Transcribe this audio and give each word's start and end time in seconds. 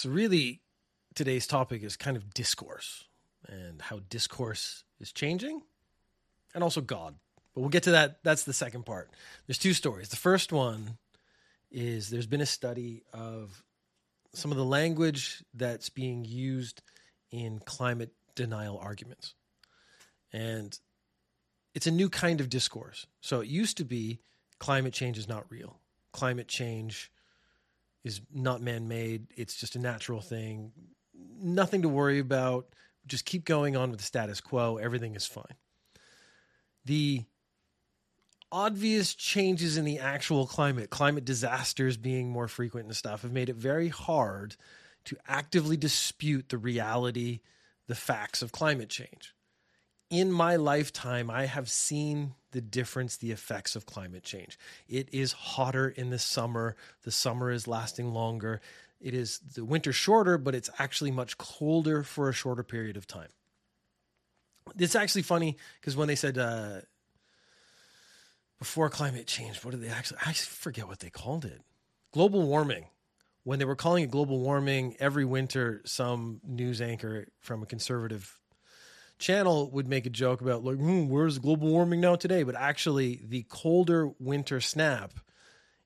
So, 0.00 0.08
really, 0.08 0.62
today's 1.14 1.46
topic 1.46 1.82
is 1.82 1.94
kind 1.94 2.16
of 2.16 2.32
discourse 2.32 3.04
and 3.46 3.82
how 3.82 4.00
discourse 4.08 4.82
is 4.98 5.12
changing 5.12 5.60
and 6.54 6.64
also 6.64 6.80
God. 6.80 7.16
But 7.52 7.60
we'll 7.60 7.68
get 7.68 7.82
to 7.82 7.90
that. 7.90 8.20
That's 8.22 8.44
the 8.44 8.54
second 8.54 8.86
part. 8.86 9.10
There's 9.46 9.58
two 9.58 9.74
stories. 9.74 10.08
The 10.08 10.16
first 10.16 10.54
one 10.54 10.96
is 11.70 12.08
there's 12.08 12.26
been 12.26 12.40
a 12.40 12.46
study 12.46 13.02
of 13.12 13.62
some 14.32 14.50
of 14.50 14.56
the 14.56 14.64
language 14.64 15.44
that's 15.52 15.90
being 15.90 16.24
used 16.24 16.80
in 17.30 17.58
climate 17.58 18.14
denial 18.34 18.78
arguments. 18.78 19.34
And 20.32 20.78
it's 21.74 21.86
a 21.86 21.90
new 21.90 22.08
kind 22.08 22.40
of 22.40 22.48
discourse. 22.48 23.06
So 23.20 23.40
it 23.40 23.48
used 23.48 23.76
to 23.76 23.84
be 23.84 24.20
climate 24.60 24.94
change 24.94 25.18
is 25.18 25.28
not 25.28 25.44
real. 25.50 25.78
Climate 26.14 26.48
change 26.48 27.10
is 28.04 28.20
not 28.32 28.60
man 28.60 28.88
made. 28.88 29.26
It's 29.36 29.56
just 29.56 29.76
a 29.76 29.78
natural 29.78 30.20
thing. 30.20 30.72
Nothing 31.14 31.82
to 31.82 31.88
worry 31.88 32.18
about. 32.18 32.66
Just 33.06 33.24
keep 33.24 33.44
going 33.44 33.76
on 33.76 33.90
with 33.90 34.00
the 34.00 34.06
status 34.06 34.40
quo. 34.40 34.76
Everything 34.76 35.14
is 35.14 35.26
fine. 35.26 35.56
The 36.84 37.24
obvious 38.52 39.14
changes 39.14 39.76
in 39.76 39.84
the 39.84 39.98
actual 39.98 40.46
climate, 40.46 40.90
climate 40.90 41.24
disasters 41.24 41.96
being 41.96 42.30
more 42.30 42.48
frequent 42.48 42.86
and 42.86 42.96
stuff, 42.96 43.22
have 43.22 43.32
made 43.32 43.48
it 43.48 43.56
very 43.56 43.88
hard 43.88 44.56
to 45.04 45.16
actively 45.28 45.76
dispute 45.76 46.48
the 46.48 46.58
reality, 46.58 47.40
the 47.86 47.94
facts 47.94 48.42
of 48.42 48.52
climate 48.52 48.88
change. 48.88 49.34
In 50.10 50.32
my 50.32 50.56
lifetime, 50.56 51.30
I 51.30 51.46
have 51.46 51.70
seen 51.70 52.34
the 52.50 52.60
difference, 52.60 53.16
the 53.16 53.30
effects 53.30 53.76
of 53.76 53.86
climate 53.86 54.24
change. 54.24 54.58
It 54.88 55.08
is 55.12 55.32
hotter 55.32 55.88
in 55.88 56.10
the 56.10 56.18
summer, 56.18 56.74
the 57.04 57.12
summer 57.12 57.52
is 57.52 57.68
lasting 57.68 58.12
longer. 58.12 58.60
It 59.00 59.14
is 59.14 59.38
the 59.38 59.64
winter 59.64 59.92
shorter, 59.92 60.36
but 60.36 60.54
it's 60.54 60.68
actually 60.78 61.12
much 61.12 61.38
colder 61.38 62.02
for 62.02 62.28
a 62.28 62.32
shorter 62.32 62.64
period 62.64 62.96
of 62.96 63.06
time. 63.06 63.28
It's 64.76 64.96
actually 64.96 65.22
funny 65.22 65.56
because 65.80 65.96
when 65.96 66.08
they 66.08 66.16
said 66.16 66.36
uh, 66.36 66.80
before 68.58 68.90
climate 68.90 69.26
change, 69.26 69.64
what 69.64 69.70
did 69.70 69.80
they 69.80 69.88
actually? 69.88 70.18
I 70.26 70.32
forget 70.32 70.86
what 70.86 70.98
they 70.98 71.10
called 71.10 71.44
it. 71.44 71.62
Global 72.12 72.42
warming. 72.42 72.86
When 73.42 73.58
they 73.58 73.64
were 73.64 73.76
calling 73.76 74.04
it 74.04 74.10
global 74.10 74.38
warming, 74.38 74.96
every 75.00 75.24
winter, 75.24 75.80
some 75.86 76.40
news 76.44 76.82
anchor 76.82 77.28
from 77.38 77.62
a 77.62 77.66
conservative 77.66 78.38
channel 79.20 79.70
would 79.70 79.86
make 79.86 80.06
a 80.06 80.10
joke 80.10 80.40
about 80.40 80.64
like, 80.64 80.76
hmm, 80.76 81.08
where's 81.08 81.38
global 81.38 81.68
warming 81.68 82.00
now 82.00 82.16
today? 82.16 82.42
But 82.42 82.56
actually, 82.56 83.20
the 83.22 83.44
colder 83.48 84.10
winter 84.18 84.60
snap 84.60 85.14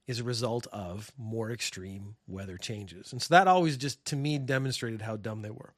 is 0.06 0.20
a 0.20 0.24
result 0.24 0.66
of 0.72 1.12
more 1.18 1.50
extreme 1.50 2.16
weather 2.26 2.56
changes. 2.56 3.12
And 3.12 3.20
so 3.20 3.34
that 3.34 3.48
always 3.48 3.76
just 3.76 4.04
to 4.06 4.16
me 4.16 4.38
demonstrated 4.38 5.02
how 5.02 5.16
dumb 5.16 5.42
they 5.42 5.50
were. 5.50 5.74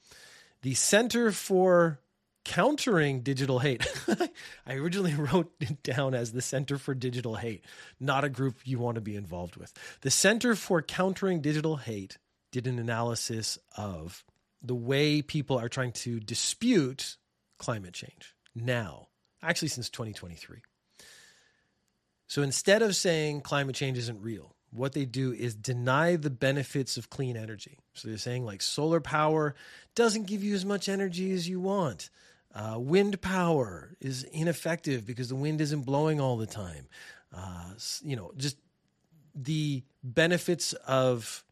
The 0.62 0.74
Center 0.74 1.32
for 1.32 2.00
countering 2.44 3.20
digital 3.20 3.58
hate. 3.58 3.86
I 4.66 4.74
originally 4.74 5.14
wrote 5.18 5.52
it 5.60 5.82
down 5.82 6.14
as 6.14 6.32
the 6.32 6.42
Center 6.42 6.78
for 6.78 6.94
Digital 6.94 7.34
Hate, 7.34 7.64
not 7.98 8.24
a 8.24 8.28
group 8.28 8.58
you 8.64 8.78
want 8.78 8.94
to 8.94 9.00
be 9.00 9.16
involved 9.16 9.56
with. 9.56 9.72
The 10.02 10.10
Center 10.10 10.54
for 10.54 10.80
Countering 10.80 11.40
Digital 11.40 11.76
Hate 11.76 12.18
did 12.52 12.66
an 12.66 12.78
analysis 12.78 13.58
of 13.76 14.24
the 14.62 14.74
way 14.74 15.22
people 15.22 15.58
are 15.58 15.68
trying 15.68 15.92
to 15.92 16.20
dispute 16.20 17.16
climate 17.58 17.94
change 17.94 18.34
now, 18.54 19.08
actually, 19.42 19.68
since 19.68 19.90
2023. 19.90 20.58
So 22.26 22.42
instead 22.42 22.82
of 22.82 22.96
saying 22.96 23.42
climate 23.42 23.76
change 23.76 23.98
isn't 23.98 24.20
real, 24.20 24.56
what 24.70 24.92
they 24.92 25.04
do 25.04 25.32
is 25.32 25.54
deny 25.54 26.16
the 26.16 26.30
benefits 26.30 26.96
of 26.96 27.08
clean 27.08 27.36
energy. 27.36 27.78
So 27.94 28.08
they're 28.08 28.18
saying, 28.18 28.44
like, 28.44 28.62
solar 28.62 29.00
power 29.00 29.54
doesn't 29.94 30.26
give 30.26 30.42
you 30.42 30.54
as 30.54 30.64
much 30.64 30.88
energy 30.88 31.32
as 31.32 31.48
you 31.48 31.60
want. 31.60 32.10
Uh, 32.54 32.78
wind 32.78 33.20
power 33.20 33.94
is 34.00 34.24
ineffective 34.24 35.06
because 35.06 35.28
the 35.28 35.36
wind 35.36 35.60
isn't 35.60 35.82
blowing 35.82 36.20
all 36.20 36.36
the 36.36 36.46
time. 36.46 36.88
Uh, 37.34 37.70
you 38.02 38.16
know, 38.16 38.32
just 38.36 38.56
the 39.34 39.82
benefits 40.02 40.72
of 40.86 41.44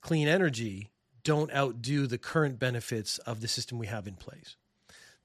clean 0.00 0.28
energy 0.28 0.90
don't 1.22 1.52
outdo 1.54 2.06
the 2.06 2.18
current 2.18 2.58
benefits 2.58 3.18
of 3.18 3.40
the 3.40 3.48
system 3.48 3.78
we 3.78 3.86
have 3.86 4.06
in 4.06 4.14
place. 4.14 4.56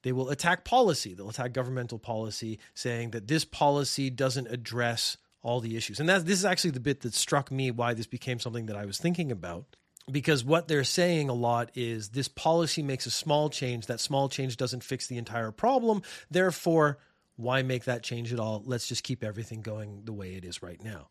They 0.05 0.11
will 0.11 0.29
attack 0.29 0.65
policy. 0.65 1.15
They'll 1.15 1.31
attack 1.31 1.51
governmental 1.51 1.97
policy, 1.97 2.59
saying 2.75 3.09
that 3.11 3.27
this 3.27 3.43
policy 3.43 4.11
doesn't 4.11 4.45
address 4.49 5.17
all 5.41 5.61
the 5.61 5.75
issues. 5.75 5.99
And 5.99 6.07
that 6.09 6.27
this 6.27 6.37
is 6.37 6.45
actually 6.45 6.71
the 6.71 6.79
bit 6.79 7.01
that 7.01 7.15
struck 7.15 7.51
me 7.51 7.71
why 7.71 7.95
this 7.95 8.05
became 8.05 8.39
something 8.39 8.67
that 8.67 8.75
I 8.75 8.85
was 8.85 8.99
thinking 8.99 9.31
about 9.31 9.65
because 10.11 10.43
what 10.43 10.67
they're 10.67 10.83
saying 10.83 11.29
a 11.29 11.33
lot 11.33 11.71
is 11.73 12.09
this 12.09 12.27
policy 12.27 12.83
makes 12.83 13.07
a 13.07 13.09
small 13.09 13.49
change. 13.49 13.87
That 13.87 13.99
small 13.99 14.29
change 14.29 14.57
doesn't 14.57 14.83
fix 14.83 15.07
the 15.07 15.17
entire 15.17 15.49
problem. 15.49 16.03
Therefore, 16.29 16.99
why 17.35 17.63
make 17.63 17.85
that 17.85 18.03
change 18.03 18.31
at 18.31 18.39
all? 18.39 18.61
Let's 18.63 18.87
just 18.87 19.03
keep 19.03 19.23
everything 19.23 19.61
going 19.61 20.03
the 20.05 20.13
way 20.13 20.35
it 20.35 20.45
is 20.45 20.61
right 20.61 20.79
now. 20.83 21.09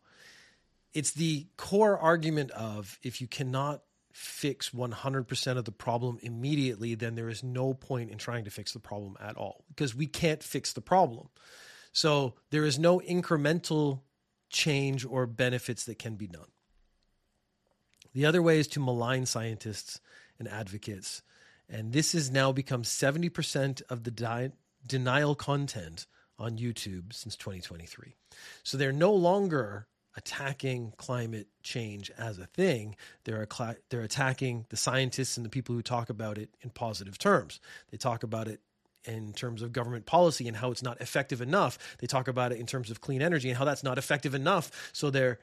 It's 0.93 1.11
the 1.11 1.47
core 1.57 1.97
argument 1.97 2.51
of 2.51 2.97
if 3.03 3.19
you 3.19 3.27
cannot 3.27 3.81
fix 4.15 4.69
100% 4.69 5.57
of 5.57 5.65
the 5.65 5.73
problem 5.73 6.17
immediately, 6.21 6.95
then 6.95 7.15
there 7.15 7.27
is 7.27 7.43
no 7.43 7.73
point 7.73 8.09
in 8.09 8.17
trying 8.17 8.45
to 8.45 8.49
fix 8.49 8.71
the 8.71 8.79
problem 8.79 9.17
at 9.19 9.35
all 9.35 9.65
because 9.67 9.93
we 9.93 10.07
can't 10.07 10.41
fix 10.41 10.71
the 10.71 10.79
problem. 10.79 11.27
So 11.91 12.35
there 12.49 12.63
is 12.63 12.79
no 12.79 13.01
incremental 13.01 13.99
change 14.49 15.03
or 15.03 15.27
benefits 15.27 15.83
that 15.83 15.99
can 15.99 16.15
be 16.15 16.27
done. 16.27 16.47
The 18.13 18.25
other 18.25 18.41
way 18.41 18.57
is 18.57 18.69
to 18.69 18.79
malign 18.79 19.25
scientists 19.25 19.99
and 20.39 20.47
advocates. 20.47 21.21
And 21.67 21.91
this 21.91 22.13
has 22.13 22.31
now 22.31 22.53
become 22.53 22.83
70% 22.83 23.81
of 23.89 24.05
the 24.05 24.11
di- 24.11 24.53
denial 24.87 25.35
content 25.35 26.07
on 26.39 26.57
YouTube 26.57 27.11
since 27.11 27.35
2023. 27.35 28.15
So 28.63 28.77
they're 28.77 28.93
no 28.93 29.11
longer 29.11 29.87
attacking 30.17 30.93
climate 30.97 31.47
change 31.63 32.11
as 32.17 32.39
a 32.39 32.45
thing. 32.45 32.95
They're, 33.23 33.47
cl- 33.51 33.75
they're 33.89 34.01
attacking 34.01 34.65
the 34.69 34.77
scientists 34.77 35.37
and 35.37 35.45
the 35.45 35.49
people 35.49 35.75
who 35.75 35.81
talk 35.81 36.09
about 36.09 36.37
it 36.37 36.49
in 36.61 36.69
positive 36.69 37.17
terms. 37.17 37.59
They 37.91 37.97
talk 37.97 38.23
about 38.23 38.47
it 38.47 38.61
in 39.03 39.33
terms 39.33 39.61
of 39.61 39.71
government 39.71 40.05
policy 40.05 40.47
and 40.47 40.57
how 40.57 40.71
it's 40.71 40.83
not 40.83 40.99
effective 41.01 41.41
enough. 41.41 41.77
They 41.99 42.07
talk 42.07 42.27
about 42.27 42.51
it 42.51 42.59
in 42.59 42.65
terms 42.65 42.89
of 42.89 43.01
clean 43.01 43.21
energy 43.21 43.49
and 43.49 43.57
how 43.57 43.65
that's 43.65 43.83
not 43.83 43.97
effective 43.97 44.33
enough. 44.33 44.89
So 44.93 45.09
they're 45.09 45.39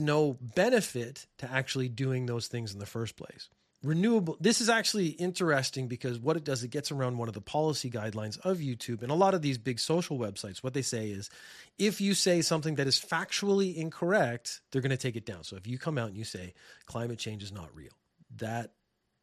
no 0.00 0.38
benefit 0.54 1.26
to 1.38 1.50
actually 1.50 1.88
doing 1.88 2.26
those 2.26 2.46
things 2.46 2.72
in 2.72 2.78
the 2.78 2.86
first 2.86 3.16
place. 3.16 3.48
Renewable, 3.82 4.36
this 4.40 4.60
is 4.60 4.68
actually 4.68 5.08
interesting 5.08 5.88
because 5.88 6.20
what 6.20 6.36
it 6.36 6.44
does, 6.44 6.62
it 6.62 6.68
gets 6.68 6.92
around 6.92 7.18
one 7.18 7.26
of 7.26 7.34
the 7.34 7.40
policy 7.40 7.90
guidelines 7.90 8.38
of 8.40 8.58
YouTube 8.58 9.02
and 9.02 9.10
a 9.10 9.16
lot 9.16 9.34
of 9.34 9.42
these 9.42 9.58
big 9.58 9.80
social 9.80 10.18
websites. 10.18 10.62
What 10.62 10.72
they 10.72 10.82
say 10.82 11.10
is 11.10 11.30
if 11.78 12.00
you 12.00 12.14
say 12.14 12.42
something 12.42 12.76
that 12.76 12.86
is 12.86 13.00
factually 13.00 13.74
incorrect, 13.74 14.60
they're 14.70 14.82
going 14.82 14.90
to 14.90 14.96
take 14.96 15.16
it 15.16 15.26
down. 15.26 15.42
So 15.42 15.56
if 15.56 15.66
you 15.66 15.78
come 15.78 15.98
out 15.98 16.08
and 16.08 16.16
you 16.16 16.22
say 16.22 16.54
climate 16.86 17.18
change 17.18 17.42
is 17.42 17.50
not 17.50 17.74
real, 17.74 17.90
that 18.36 18.72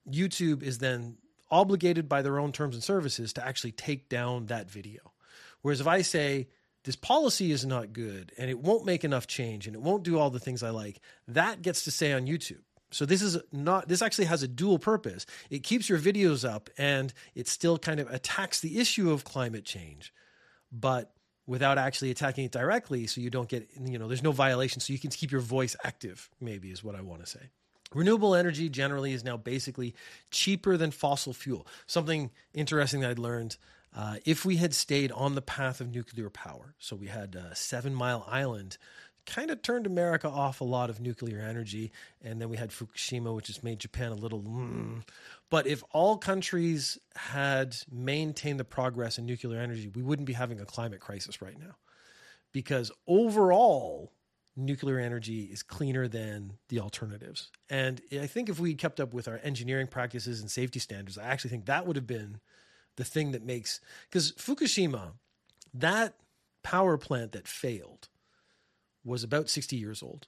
YouTube 0.10 0.62
is 0.62 0.80
then 0.80 1.18
obligated 1.50 2.10
by 2.10 2.22
their 2.22 2.38
own 2.38 2.52
terms 2.52 2.76
and 2.76 2.84
services 2.84 3.34
to 3.34 3.48
actually 3.48 3.72
take 3.72 4.10
down 4.10 4.48
that 4.48 4.70
video. 4.70 5.14
Whereas 5.62 5.80
if 5.80 5.88
I 5.88 6.02
say 6.02 6.50
this 6.84 6.96
policy 6.96 7.52
is 7.52 7.66
not 7.66 7.94
good 7.94 8.32
and 8.38 8.50
it 8.50 8.60
won't 8.60 8.86
make 8.86 9.04
enough 9.04 9.28
change 9.28 9.68
and 9.68 9.76
it 9.76 9.82
won't 9.82 10.04
do 10.04 10.18
all 10.18 10.30
the 10.30 10.40
things 10.40 10.64
I 10.64 10.70
like, 10.70 11.00
that 11.30 11.62
gets 11.62 11.84
to 11.86 11.92
stay 11.92 12.14
on 12.14 12.26
YouTube. 12.26 12.62
So 12.92 13.06
this 13.06 13.22
is 13.22 13.38
not 13.52 13.88
this 13.88 14.02
actually 14.02 14.26
has 14.26 14.44
a 14.44 14.48
dual 14.48 14.80
purpose. 14.80 15.26
It 15.50 15.64
keeps 15.64 15.90
your 15.90 16.00
videos 16.00 16.48
up 16.48 16.70
and 16.78 17.14
it 17.36 17.48
still 17.48 17.78
kind 17.78 18.00
of 18.00 18.10
attacks 18.10 18.60
the 18.60 18.80
issue 18.80 19.12
of 19.12 19.24
climate 19.24 19.66
change, 19.66 20.14
but 20.72 21.12
without 21.46 21.78
actually 21.78 22.12
attacking 22.12 22.46
it 22.46 22.52
directly 22.52 23.08
so 23.08 23.20
you 23.20 23.30
don't 23.30 23.50
get 23.50 23.68
you 23.84 23.98
know 23.98 24.08
there's 24.08 24.24
no 24.24 24.32
violation 24.32 24.80
so 24.80 24.94
you 24.94 25.00
can 25.00 25.10
keep 25.10 25.32
your 25.32 25.42
voice 25.42 25.76
active 25.84 26.30
maybe 26.40 26.70
is 26.70 26.84
what 26.84 26.96
I 26.96 27.02
want 27.02 27.24
to 27.24 27.30
say. 27.30 27.50
Renewable 27.94 28.36
energy 28.36 28.70
generally 28.70 29.14
is 29.14 29.24
now 29.24 29.36
basically 29.36 29.96
cheaper 30.30 30.78
than 30.78 30.92
fossil 30.92 31.34
fuel. 31.34 31.66
Something 31.88 32.30
interesting 32.54 33.00
that 33.00 33.10
I'd 33.10 33.20
learned 33.20 33.58
uh, 33.96 34.18
if 34.26 34.46
we 34.46 34.58
had 34.58 34.74
stayed 34.74 35.12
on 35.12 35.34
the 35.34 35.42
path 35.42 35.82
of 35.82 35.92
nuclear 35.92 36.30
power, 36.30 36.76
so 36.78 36.96
we 36.96 37.08
had 37.08 37.36
a 37.36 37.56
Seven 37.56 37.96
Mile 37.96 38.24
Island, 38.30 38.78
kind 39.30 39.52
of 39.52 39.62
turned 39.62 39.86
America 39.86 40.28
off 40.28 40.60
a 40.60 40.66
lot 40.66 40.90
of 40.90 41.00
nuclear 41.00 41.40
energy, 41.40 41.92
and 42.22 42.42
then 42.42 42.50
we 42.50 42.58
had 42.58 42.72
Fukushima, 42.72 43.34
which 43.36 43.48
has 43.48 43.64
made 43.64 43.80
Japan 43.80 44.12
a 44.12 44.16
little. 44.16 44.42
Mm. 44.42 45.04
But 45.50 45.68
if 45.68 45.84
all 45.92 46.18
countries 46.18 46.98
had 47.16 47.78
maintained 47.92 48.60
the 48.60 48.66
progress 48.66 49.18
in 49.18 49.26
nuclear 49.26 49.60
energy, 49.60 49.88
we 49.88 50.02
wouldn't 50.02 50.26
be 50.26 50.34
having 50.34 50.60
a 50.60 50.66
climate 50.66 51.00
crisis 51.00 51.42
right 51.42 51.58
now, 51.60 51.76
because 52.52 52.92
overall 53.08 54.12
nuclear 54.56 55.00
energy 55.00 55.44
is 55.44 55.64
cleaner 55.64 56.08
than 56.08 56.54
the 56.68 56.80
alternatives. 56.80 57.50
And 57.70 58.02
I 58.12 58.28
think 58.28 58.50
if 58.50 58.60
we 58.60 58.74
kept 58.76 59.00
up 59.00 59.14
with 59.14 59.28
our 59.28 59.40
engineering 59.42 59.88
practices 59.88 60.42
and 60.42 60.52
safety 60.52 60.80
standards, 60.80 61.18
I 61.18 61.24
actually 61.24 61.52
think 61.52 61.66
that 61.66 61.88
would 61.88 61.96
have 61.96 62.08
been 62.08 62.40
the 62.98 63.06
thing 63.06 63.32
that 63.32 63.44
makes 63.46 63.80
because 64.10 64.34
Fukushima, 64.34 65.14
that 65.74 66.16
power 66.62 66.98
plant 66.98 67.32
that 67.32 67.48
failed, 67.48 68.10
was 69.04 69.24
about 69.24 69.50
60 69.50 69.76
years 69.76 70.04
old. 70.04 70.28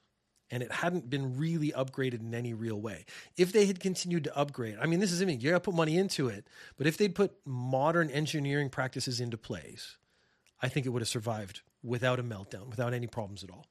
and 0.51 0.61
it 0.61 0.71
hadn't 0.71 1.09
been 1.09 1.37
really 1.37 1.71
upgraded 1.71 2.19
in 2.19 2.35
any 2.35 2.53
real 2.53 2.79
way. 2.79 3.05
If 3.37 3.53
they 3.53 3.65
had 3.65 3.79
continued 3.79 4.25
to 4.25 4.37
upgrade, 4.37 4.77
I 4.81 4.85
mean, 4.85 4.99
this 4.99 5.11
is 5.11 5.21
I 5.21 5.25
mean, 5.25 5.39
you 5.39 5.49
got 5.49 5.55
to 5.55 5.61
put 5.61 5.75
money 5.75 5.97
into 5.97 6.27
it, 6.27 6.45
but 6.77 6.87
if 6.87 6.97
they'd 6.97 7.15
put 7.15 7.33
modern 7.45 8.09
engineering 8.09 8.69
practices 8.69 9.21
into 9.21 9.37
place, 9.37 9.97
I 10.61 10.67
think 10.67 10.85
it 10.85 10.89
would 10.89 11.01
have 11.01 11.09
survived 11.09 11.61
without 11.81 12.19
a 12.19 12.23
meltdown, 12.23 12.69
without 12.69 12.93
any 12.93 13.07
problems 13.07 13.43
at 13.43 13.49
all. 13.49 13.65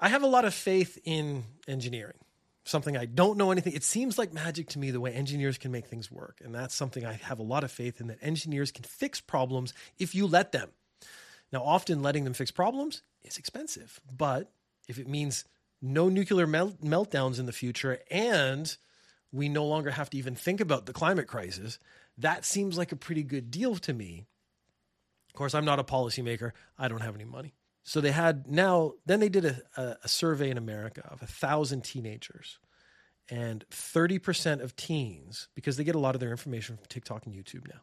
I 0.00 0.08
have 0.08 0.22
a 0.22 0.26
lot 0.26 0.46
of 0.46 0.54
faith 0.54 0.98
in 1.04 1.44
engineering. 1.68 2.16
Something 2.64 2.96
I 2.96 3.04
don't 3.04 3.36
know 3.36 3.50
anything. 3.52 3.74
It 3.74 3.84
seems 3.84 4.18
like 4.18 4.32
magic 4.32 4.68
to 4.70 4.78
me 4.78 4.90
the 4.90 5.00
way 5.00 5.12
engineers 5.12 5.58
can 5.58 5.72
make 5.72 5.86
things 5.86 6.10
work. 6.10 6.40
And 6.42 6.54
that's 6.54 6.74
something 6.74 7.04
I 7.04 7.14
have 7.14 7.38
a 7.38 7.42
lot 7.42 7.64
of 7.64 7.70
faith 7.70 8.00
in 8.00 8.06
that 8.08 8.18
engineers 8.22 8.72
can 8.72 8.84
fix 8.84 9.20
problems 9.20 9.74
if 9.98 10.14
you 10.14 10.26
let 10.26 10.52
them. 10.52 10.70
Now, 11.52 11.62
often 11.64 12.02
letting 12.02 12.24
them 12.24 12.34
fix 12.34 12.50
problems 12.50 13.02
is 13.22 13.38
expensive, 13.38 14.00
but 14.16 14.52
if 14.88 14.98
it 14.98 15.08
means 15.08 15.44
no 15.82 16.08
nuclear 16.08 16.46
melt- 16.46 16.82
meltdowns 16.82 17.38
in 17.38 17.46
the 17.46 17.52
future 17.52 17.98
and 18.10 18.76
we 19.32 19.48
no 19.48 19.64
longer 19.64 19.90
have 19.90 20.10
to 20.10 20.16
even 20.16 20.34
think 20.34 20.60
about 20.60 20.86
the 20.86 20.92
climate 20.92 21.26
crisis, 21.26 21.78
that 22.18 22.44
seems 22.44 22.76
like 22.76 22.92
a 22.92 22.96
pretty 22.96 23.22
good 23.22 23.50
deal 23.50 23.76
to 23.76 23.92
me. 23.92 24.26
Of 25.28 25.34
course, 25.34 25.54
I'm 25.54 25.64
not 25.64 25.78
a 25.78 25.84
policymaker. 25.84 26.52
I 26.78 26.88
don't 26.88 27.02
have 27.02 27.14
any 27.14 27.24
money. 27.24 27.54
So 27.84 28.00
they 28.00 28.10
had 28.10 28.46
now, 28.46 28.92
then 29.06 29.20
they 29.20 29.28
did 29.28 29.44
a, 29.44 29.60
a, 29.76 29.96
a 30.04 30.08
survey 30.08 30.50
in 30.50 30.58
America 30.58 31.06
of 31.10 31.22
a 31.22 31.26
thousand 31.26 31.82
teenagers. 31.84 32.58
And 33.28 33.64
30% 33.70 34.60
of 34.60 34.74
teens, 34.74 35.48
because 35.54 35.76
they 35.76 35.84
get 35.84 35.94
a 35.94 36.00
lot 36.00 36.16
of 36.16 36.20
their 36.20 36.32
information 36.32 36.76
from 36.76 36.86
TikTok 36.88 37.26
and 37.26 37.34
YouTube 37.34 37.68
now, 37.68 37.80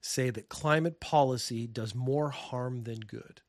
say 0.00 0.30
that 0.30 0.48
climate 0.48 1.00
policy 1.00 1.66
does 1.66 1.94
more 1.94 2.30
harm 2.30 2.84
than 2.84 3.00
good. 3.00 3.40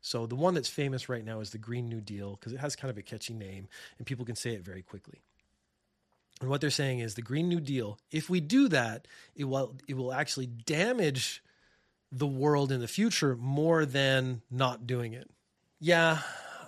So 0.00 0.26
the 0.26 0.36
one 0.36 0.54
that's 0.54 0.68
famous 0.68 1.08
right 1.08 1.24
now 1.24 1.40
is 1.40 1.50
the 1.50 1.58
Green 1.58 1.88
New 1.88 2.00
Deal 2.00 2.36
because 2.38 2.52
it 2.52 2.60
has 2.60 2.76
kind 2.76 2.90
of 2.90 2.98
a 2.98 3.02
catchy 3.02 3.34
name 3.34 3.68
and 3.98 4.06
people 4.06 4.24
can 4.24 4.36
say 4.36 4.50
it 4.50 4.62
very 4.62 4.82
quickly. 4.82 5.22
And 6.40 6.50
what 6.50 6.60
they're 6.60 6.70
saying 6.70 7.00
is 7.00 7.14
the 7.14 7.22
Green 7.22 7.48
New 7.48 7.60
Deal, 7.60 7.98
if 8.10 8.28
we 8.28 8.40
do 8.40 8.68
that, 8.68 9.08
it 9.34 9.44
will 9.44 9.74
it 9.88 9.96
will 9.96 10.12
actually 10.12 10.46
damage 10.46 11.42
the 12.12 12.26
world 12.26 12.70
in 12.70 12.80
the 12.80 12.88
future 12.88 13.36
more 13.36 13.84
than 13.84 14.42
not 14.50 14.86
doing 14.86 15.12
it. 15.12 15.28
Yeah, 15.80 16.18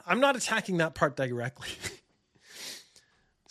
I'm 0.06 0.20
not 0.20 0.36
attacking 0.36 0.78
that 0.78 0.94
part 0.94 1.16
directly. 1.16 1.68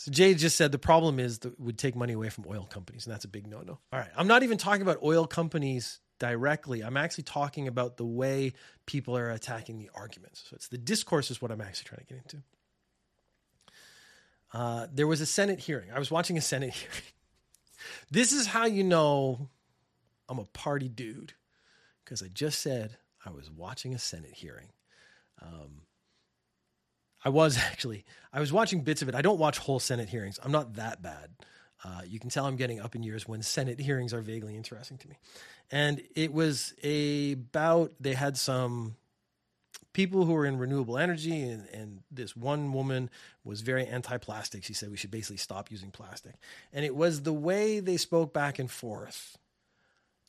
so 0.07 0.11
Jay 0.13 0.33
just 0.35 0.55
said 0.55 0.71
the 0.71 0.79
problem 0.79 1.19
is 1.19 1.39
that 1.39 1.59
would 1.59 1.77
take 1.77 1.93
money 1.93 2.13
away 2.13 2.29
from 2.29 2.45
oil 2.47 2.63
companies, 2.63 3.05
and 3.05 3.13
that's 3.13 3.25
a 3.25 3.27
big 3.27 3.45
no-no. 3.45 3.77
All 3.91 3.99
right, 3.99 4.07
I'm 4.15 4.27
not 4.27 4.41
even 4.43 4.57
talking 4.57 4.81
about 4.81 4.99
oil 5.03 5.27
companies 5.27 5.99
directly. 6.17 6.81
I'm 6.81 6.95
actually 6.95 7.25
talking 7.25 7.67
about 7.67 7.97
the 7.97 8.05
way 8.05 8.53
people 8.85 9.17
are 9.17 9.29
attacking 9.29 9.79
the 9.79 9.89
arguments. 9.93 10.45
So 10.49 10.55
it's 10.55 10.69
the 10.69 10.77
discourse 10.77 11.29
is 11.29 11.41
what 11.41 11.51
I'm 11.51 11.59
actually 11.59 11.89
trying 11.89 12.05
to 12.05 12.13
get 12.13 12.23
into. 12.23 12.43
Uh, 14.53 14.87
there 14.93 15.07
was 15.07 15.19
a 15.19 15.25
Senate 15.25 15.59
hearing. 15.59 15.89
I 15.93 15.99
was 15.99 16.09
watching 16.09 16.37
a 16.37 16.41
Senate 16.41 16.69
hearing. 16.73 16.95
this 18.09 18.31
is 18.31 18.47
how 18.47 18.65
you 18.65 18.85
know 18.85 19.49
I'm 20.29 20.39
a 20.39 20.45
party 20.45 20.87
dude 20.87 21.33
because 22.05 22.23
I 22.23 22.29
just 22.29 22.61
said 22.61 22.95
I 23.25 23.31
was 23.31 23.51
watching 23.51 23.93
a 23.93 23.99
Senate 23.99 24.35
hearing. 24.35 24.69
Um, 25.41 25.81
I 27.27 27.29
was 27.29 27.57
actually. 27.71 28.05
I 28.31 28.39
was 28.39 28.53
watching 28.53 28.81
bits 28.81 29.01
of 29.01 29.09
it. 29.09 29.15
I 29.15 29.21
don't 29.21 29.37
watch 29.37 29.57
whole 29.57 29.79
Senate 29.79 30.07
hearings. 30.07 30.39
I'm 30.41 30.51
not 30.51 30.75
that 30.75 31.01
bad. 31.01 31.29
Uh, 31.83 32.01
you 32.07 32.19
can 32.19 32.29
tell 32.29 32.45
I'm 32.45 32.55
getting 32.55 32.79
up 32.79 32.95
in 32.95 33.03
years 33.03 33.27
when 33.27 33.41
Senate 33.41 33.79
hearings 33.79 34.13
are 34.13 34.21
vaguely 34.21 34.55
interesting 34.55 34.97
to 34.97 35.09
me. 35.09 35.15
And 35.69 36.01
it 36.15 36.33
was 36.33 36.73
about 36.81 37.91
they 37.99 38.13
had 38.13 38.37
some 38.37 38.95
people 39.91 40.25
who 40.25 40.33
were 40.33 40.45
in 40.45 40.57
renewable 40.57 40.97
energy, 40.97 41.41
and, 41.41 41.67
and 41.73 41.99
this 42.09 42.35
one 42.35 42.71
woman 42.71 43.09
was 43.43 43.59
very 43.59 43.85
anti-plastic. 43.85 44.63
She 44.63 44.73
said 44.73 44.89
we 44.89 44.97
should 44.97 45.11
basically 45.11 45.37
stop 45.37 45.69
using 45.69 45.91
plastic, 45.91 46.35
and 46.71 46.85
it 46.85 46.95
was 46.95 47.23
the 47.23 47.33
way 47.33 47.81
they 47.81 47.97
spoke 47.97 48.33
back 48.33 48.57
and 48.57 48.71
forth 48.71 49.37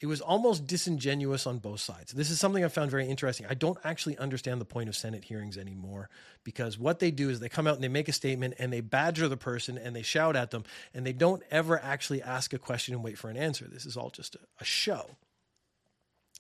it 0.01 0.07
was 0.07 0.21
almost 0.21 0.67
disingenuous 0.67 1.47
on 1.47 1.59
both 1.59 1.81
sides. 1.81 2.13
This 2.13 2.31
is 2.31 2.39
something 2.39 2.65
I 2.65 2.69
found 2.69 2.91
very 2.91 3.09
interesting. 3.09 3.47
I 3.51 3.55
don't 3.55 3.79
actually 3.83 4.17
understand 4.17 4.61
the 4.61 4.65
point 4.65 4.89
of 4.89 4.95
Senate 4.95 5.25
hearings 5.25 5.59
anymore 5.59 6.09
because 6.45 6.79
what 6.79 7.01
they 7.01 7.11
do 7.11 7.31
is 7.31 7.41
they 7.41 7.49
come 7.49 7.67
out 7.67 7.75
and 7.75 7.83
they 7.83 7.89
make 7.89 8.09
a 8.09 8.13
statement 8.13 8.55
and 8.59 8.73
they 8.73 8.81
badger 8.81 9.29
the 9.29 9.37
person 9.37 9.77
and 9.77 9.97
they 9.97 10.03
shout 10.03 10.37
at 10.37 10.53
them 10.53 10.63
and 10.95 11.05
they 11.05 11.13
don't 11.13 11.43
ever 11.51 11.81
actually 11.83 12.23
ask 12.23 12.53
a 12.53 12.59
question 12.59 12.95
and 12.95 13.03
wait 13.03 13.19
for 13.19 13.29
an 13.29 13.37
answer. 13.37 13.67
This 13.67 13.87
is 13.87 13.97
all 13.97 14.11
just 14.11 14.37
a, 14.37 14.41
a 14.61 14.65
show. 14.65 15.17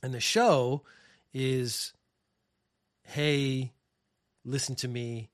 And 0.02 0.14
the 0.14 0.20
show 0.20 0.82
is 1.34 1.92
hey, 3.02 3.72
listen 4.44 4.76
to 4.76 4.86
me. 4.86 5.30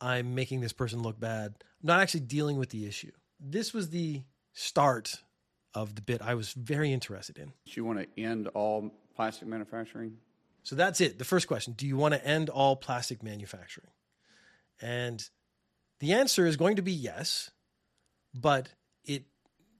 I'm 0.00 0.34
making 0.34 0.62
this 0.62 0.72
person 0.72 1.02
look 1.02 1.20
bad. 1.20 1.54
I'm 1.60 1.86
not 1.86 2.00
actually 2.00 2.20
dealing 2.20 2.56
with 2.56 2.70
the 2.70 2.86
issue. 2.86 3.12
This 3.38 3.74
was 3.74 3.90
the 3.90 4.22
start 4.52 5.20
of 5.74 5.94
the 5.94 6.02
bit 6.02 6.22
I 6.22 6.34
was 6.34 6.52
very 6.52 6.92
interested 6.92 7.38
in. 7.38 7.52
Do 7.66 7.72
you 7.74 7.84
want 7.84 8.00
to 8.00 8.20
end 8.20 8.48
all 8.48 8.92
plastic 9.14 9.48
manufacturing? 9.48 10.16
So 10.62 10.76
that's 10.76 11.00
it. 11.00 11.18
The 11.18 11.24
first 11.24 11.48
question 11.48 11.74
Do 11.74 11.86
you 11.86 11.96
want 11.96 12.14
to 12.14 12.24
end 12.24 12.48
all 12.48 12.76
plastic 12.76 13.22
manufacturing? 13.22 13.90
And 14.80 15.26
the 16.00 16.12
answer 16.12 16.46
is 16.46 16.56
going 16.56 16.76
to 16.76 16.82
be 16.82 16.92
yes, 16.92 17.50
but 18.34 18.68
it 19.04 19.24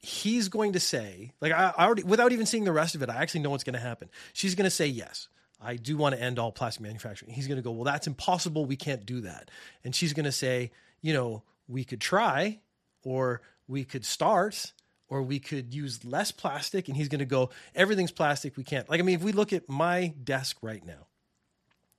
he's 0.01 0.49
going 0.49 0.73
to 0.73 0.81
say, 0.81 1.33
like 1.41 1.53
I, 1.53 1.73
I 1.77 1.87
already 1.87 2.05
without 2.05 2.33
even 2.33 2.47
seeing 2.47 2.65
the 2.65 2.73
rest 2.73 2.95
of 2.95 3.03
it, 3.03 3.11
I 3.11 3.17
actually 3.17 3.41
know 3.41 3.51
what's 3.51 3.65
going 3.65 3.75
to 3.75 3.81
happen. 3.81 4.09
She's 4.33 4.55
going 4.55 4.65
to 4.65 4.71
say 4.71 4.87
yes. 4.87 5.29
I 5.61 5.75
do 5.75 5.97
want 5.97 6.15
to 6.15 6.23
end 6.23 6.39
all 6.39 6.53
plastic 6.53 6.83
manufacturing. 6.83 7.33
He's 7.33 7.49
going 7.49 7.57
to 7.57 7.63
go, 7.63 7.73
well, 7.73 7.85
that's 7.85 8.07
impossible. 8.07 8.65
We 8.65 8.77
can't 8.77 9.05
do 9.05 9.23
that. 9.23 9.51
And 9.83 9.93
she's 9.95 10.13
going 10.13 10.25
to 10.25 10.33
say, 10.33 10.71
you 11.01 11.13
know, 11.13 11.43
we 11.67 11.85
could 11.85 12.01
try 12.01 12.61
or 13.03 13.43
we 13.67 13.85
could 13.85 14.05
start 14.05 14.73
or 15.09 15.23
we 15.23 15.39
could 15.39 15.75
use 15.75 16.05
less 16.05 16.31
plastic. 16.31 16.89
And 16.89 16.97
he's 16.97 17.09
going 17.09 17.21
to 17.21 17.25
go, 17.25 17.51
everything's 17.75 18.13
plastic. 18.13 18.57
We 18.57 18.65
can't. 18.65 18.89
Like, 18.89 19.01
I 19.01 19.03
mean, 19.03 19.17
if 19.17 19.23
we 19.23 19.33
look 19.33 19.53
at 19.53 19.69
my 19.69 20.15
desk 20.23 20.59
right 20.63 20.85
now, 20.85 21.07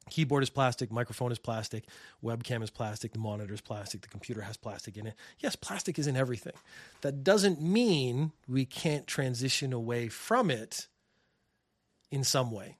keyboard 0.09 0.43
is 0.43 0.49
plastic, 0.49 0.91
microphone 0.91 1.31
is 1.31 1.39
plastic, 1.39 1.85
webcam 2.23 2.63
is 2.63 2.69
plastic, 2.69 3.13
the 3.13 3.19
monitor 3.19 3.53
is 3.53 3.61
plastic, 3.61 4.01
the 4.01 4.07
computer 4.07 4.41
has 4.41 4.57
plastic 4.57 4.97
in 4.97 5.07
it. 5.07 5.13
Yes, 5.39 5.55
plastic 5.55 5.99
is 5.99 6.07
in 6.07 6.17
everything. 6.17 6.53
That 7.01 7.23
doesn't 7.23 7.61
mean 7.61 8.31
we 8.47 8.65
can't 8.65 9.07
transition 9.07 9.71
away 9.71 10.09
from 10.09 10.49
it 10.49 10.87
in 12.11 12.23
some 12.23 12.51
way. 12.51 12.77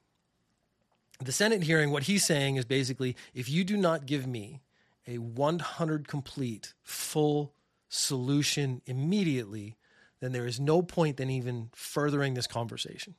The 1.22 1.32
Senate 1.32 1.62
hearing, 1.62 1.90
what 1.90 2.04
he's 2.04 2.24
saying 2.24 2.56
is 2.56 2.64
basically 2.64 3.16
if 3.34 3.48
you 3.48 3.62
do 3.62 3.76
not 3.76 4.06
give 4.06 4.26
me 4.26 4.62
a 5.06 5.18
100 5.18 6.08
complete, 6.08 6.74
full 6.82 7.52
solution 7.88 8.80
immediately, 8.86 9.76
then 10.20 10.32
there 10.32 10.46
is 10.46 10.60
no 10.60 10.82
point 10.82 11.18
in 11.20 11.30
even 11.30 11.70
furthering 11.74 12.34
this 12.34 12.46
conversation. 12.46 13.14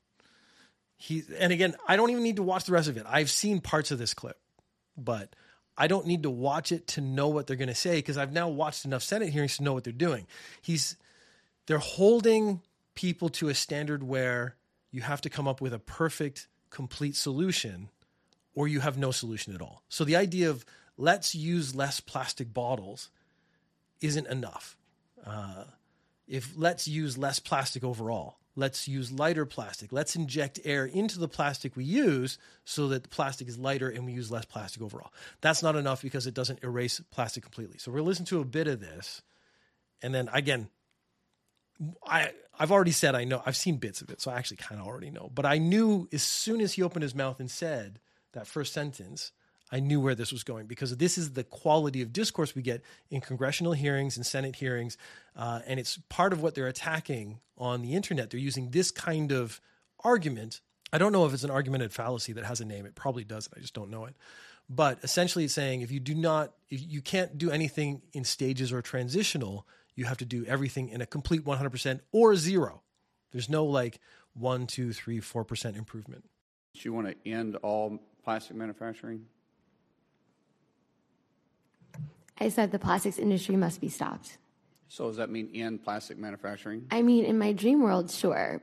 He 0.98 1.24
and 1.38 1.52
again, 1.52 1.76
I 1.88 1.96
don't 1.96 2.12
even 2.12 2.24
need 2.24 2.36
to 2.36 2.44
watch 2.44 2.66
the 2.66 2.74
rest 2.74 2.88
of 2.88 2.98
it. 2.98 3.06
I've 3.08 3.32
seen 3.32 3.60
parts 3.60 3.92
of 3.92 3.98
this 3.98 4.14
clip, 4.14 4.40
but 4.96 5.36
I 5.78 5.88
don't 5.88 6.06
need 6.06 6.24
to 6.24 6.30
watch 6.30 6.72
it 6.72 6.88
to 6.90 7.02
know 7.02 7.28
what 7.28 7.48
they're 7.48 7.56
going 7.56 7.70
to 7.70 7.76
say 7.76 7.96
because 7.96 8.18
I've 8.18 8.32
now 8.32 8.50
watched 8.50 8.86
enough 8.86 9.02
Senate 9.02 9.30
hearings 9.30 9.58
to 9.58 9.64
know 9.64 9.74
what 9.74 9.84
they're 9.84 9.94
doing. 9.94 10.28
He's 10.62 10.96
they're 11.66 11.80
holding 11.80 12.62
people 12.94 13.30
to 13.30 13.50
a 13.50 13.56
standard 13.56 14.04
where 14.04 14.56
you 14.92 15.02
have 15.02 15.22
to 15.22 15.30
come 15.30 15.48
up 15.48 15.62
with 15.62 15.74
a 15.74 15.80
perfect, 15.80 16.48
complete 16.70 17.16
solution 17.16 17.90
or 18.54 18.68
you 18.68 18.82
have 18.82 18.98
no 18.98 19.12
solution 19.12 19.56
at 19.56 19.62
all. 19.62 19.84
So 19.90 20.04
the 20.04 20.16
idea 20.16 20.50
of 20.50 20.66
let's 20.98 21.34
use 21.34 21.74
less 21.74 22.00
plastic 22.00 22.54
bottles 22.54 23.10
isn't 24.02 24.28
enough. 24.28 24.78
Uh, 25.26 25.64
if 26.32 26.54
let's 26.56 26.88
use 26.88 27.18
less 27.18 27.40
plastic 27.40 27.84
overall, 27.84 28.38
let's 28.56 28.88
use 28.88 29.12
lighter 29.12 29.46
plastic, 29.46 29.92
let's 29.92 30.16
inject 30.16 30.62
air 30.64 30.86
into 30.86 31.20
the 31.20 31.28
plastic 31.28 31.76
we 31.76 31.84
use 31.84 32.38
so 32.64 32.88
that 32.88 33.04
the 33.04 33.10
plastic 33.10 33.50
is 33.50 33.58
lighter 33.58 33.90
and 33.90 34.06
we 34.06 34.14
use 34.14 34.32
less 34.32 34.46
plastic 34.46 34.82
overall. 34.82 35.12
That's 35.42 35.62
not 35.62 35.76
enough 35.76 36.02
because 36.02 36.28
it 36.28 36.34
doesn't 36.34 36.64
erase 36.64 37.02
plastic 37.12 37.44
completely. 37.44 37.80
So 37.80 37.92
we're 37.92 38.02
listening 38.02 38.28
to 38.28 38.40
a 38.40 38.46
bit 38.46 38.70
of 38.70 38.80
this. 38.80 39.22
And 40.02 40.16
then 40.16 40.30
again, 40.32 40.70
I 42.06 42.32
I've 42.58 42.72
already 42.72 42.92
said 42.92 43.14
I 43.14 43.26
know 43.26 43.44
I've 43.46 43.58
seen 43.58 43.76
bits 43.76 44.02
of 44.02 44.10
it, 44.10 44.22
so 44.22 44.32
I 44.32 44.36
actually 44.36 44.58
kind 44.58 44.80
of 44.80 44.88
already 44.88 45.10
know. 45.10 45.30
But 45.36 45.46
I 45.46 45.58
knew 45.58 46.08
as 46.14 46.24
soon 46.24 46.62
as 46.62 46.72
he 46.74 46.82
opened 46.82 47.04
his 47.04 47.14
mouth 47.14 47.42
and 47.42 47.52
said 47.52 48.00
that 48.32 48.48
first 48.48 48.72
sentence, 48.72 49.34
I 49.72 49.80
knew 49.80 50.02
where 50.02 50.16
this 50.16 50.32
was 50.32 50.44
going 50.44 50.68
because 50.68 50.96
this 50.98 51.18
is 51.18 51.34
the 51.34 51.44
quality 51.44 52.02
of 52.02 52.12
discourse 52.12 52.54
we 52.54 52.62
get 52.62 52.82
in 53.10 53.22
congressional 53.22 53.74
hearings 53.74 54.18
and 54.18 54.26
Senate 54.26 54.56
hearings. 54.58 54.98
Uh, 55.36 55.62
and 55.66 55.80
it's 55.80 55.98
part 56.10 56.34
of 56.34 56.42
what 56.42 56.56
they're 56.56 56.68
attacking 56.68 57.40
on 57.58 57.82
the 57.82 57.96
internet. 57.96 58.30
They're 58.30 58.40
using 58.40 58.72
this 58.72 58.92
kind 58.92 59.32
of 59.32 59.62
argument. 60.04 60.60
I 60.92 60.98
don't 60.98 61.14
know 61.14 61.26
if 61.26 61.34
it's 61.34 61.44
an 61.44 61.52
argumented 61.52 61.94
fallacy 61.94 62.34
that 62.34 62.44
has 62.44 62.60
a 62.60 62.66
name. 62.66 62.86
It 62.86 62.96
probably 62.96 63.24
doesn't. 63.24 63.54
I 63.56 63.62
just 63.62 63.74
don't 63.74 63.90
know 63.90 64.06
it. 64.06 64.16
But 64.70 65.00
essentially, 65.04 65.46
it's 65.46 65.54
saying 65.54 65.82
if 65.82 65.92
you 65.92 66.00
do 66.00 66.16
not, 66.16 66.54
if 66.70 66.82
you 66.86 67.02
can't 67.02 67.38
do 67.38 67.50
anything 67.52 68.02
in 68.14 68.24
stages 68.24 68.72
or 68.72 68.82
transitional, 68.82 69.68
you 69.96 70.06
have 70.06 70.18
to 70.18 70.26
do 70.26 70.46
everything 70.46 70.90
in 70.90 71.02
a 71.02 71.06
complete 71.06 71.44
100% 71.44 72.00
or 72.12 72.36
zero. 72.36 72.82
There's 73.32 73.50
no 73.50 73.66
like 73.66 74.00
one, 74.34 74.68
two, 74.68 74.94
three, 74.94 75.20
four 75.20 75.44
percent 75.44 75.76
improvement. 75.76 76.26
Do 76.74 76.82
you 76.84 76.94
want 76.94 77.08
to 77.08 77.30
end 77.30 77.58
all 77.58 78.00
plastic 78.24 78.56
manufacturing? 78.56 79.26
I 82.42 82.50
said 82.50 82.72
the 82.72 82.80
plastics 82.80 83.20
industry 83.20 83.56
must 83.56 83.80
be 83.80 83.88
stopped. 83.88 84.40
So 84.88 85.08
does 85.08 85.18
that 85.18 85.30
mean 85.30 85.52
end 85.54 85.84
plastic 85.84 86.18
manufacturing? 86.18 86.88
I 86.90 87.04
mean, 87.04 87.24
in 87.24 87.38
my 87.38 87.54
dream 87.54 87.84
world, 87.84 88.10
sure. 88.10 88.60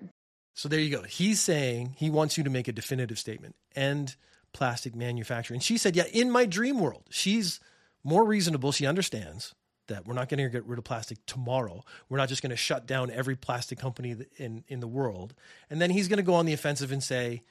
So 0.52 0.68
there 0.68 0.80
you 0.80 0.90
go. 0.90 1.02
He's 1.04 1.40
saying 1.40 1.94
he 1.97 2.11
wants 2.11 2.37
you 2.37 2.42
to 2.42 2.50
make 2.50 2.66
a 2.66 2.73
definitive 2.73 3.20
statement 3.20 3.54
end 3.76 4.16
plastic 4.52 4.97
manufacturing. 4.97 5.58
And 5.58 5.62
she 5.62 5.78
said, 5.78 5.94
Yeah, 5.94 6.06
in 6.12 6.28
my 6.32 6.44
dream 6.44 6.80
world, 6.80 7.04
she's 7.08 7.61
more 8.02 8.25
reasonable. 8.25 8.73
She 8.73 8.85
understands 8.85 9.54
that 9.87 10.06
we're 10.06 10.14
not 10.14 10.28
going 10.28 10.42
to 10.42 10.49
get 10.50 10.66
rid 10.66 10.78
of 10.78 10.85
plastic 10.85 11.25
tomorrow. 11.26 11.85
We're 12.08 12.18
not 12.18 12.28
just 12.28 12.42
going 12.42 12.50
to 12.50 12.56
shut 12.56 12.85
down 12.85 13.12
every 13.12 13.37
plastic 13.37 13.78
company 13.78 14.16
in, 14.37 14.64
in 14.66 14.80
the 14.80 14.88
world. 14.88 15.35
And 15.70 15.80
then 15.80 15.90
he's 15.90 16.08
going 16.08 16.18
to 16.18 16.25
go 16.25 16.35
on 16.35 16.47
the 16.47 16.52
offensive 16.52 16.90
and 16.90 17.02
say, 17.02 17.42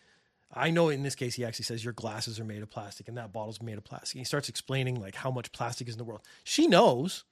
I 0.54 0.70
know 0.70 0.90
in 0.90 1.04
this 1.04 1.16
case, 1.16 1.36
he 1.36 1.44
actually 1.44 1.66
says 1.66 1.84
your 1.84 1.94
glasses 1.94 2.40
are 2.40 2.46
made 2.46 2.62
of 2.62 2.70
plastic 2.70 3.08
and 3.08 3.18
that 3.18 3.34
bottle's 3.34 3.62
made 3.62 3.78
of 3.78 3.84
plastic. 3.84 4.16
And 4.16 4.22
He 4.22 4.26
starts 4.26 4.50
explaining 4.50 5.00
like 5.00 5.16
how 5.16 5.32
much 5.32 5.52
plastic 5.52 5.88
is 5.88 5.96
in 5.96 5.98
the 5.98 6.06
world. 6.06 6.22
She 6.44 6.68
knows. 6.68 7.24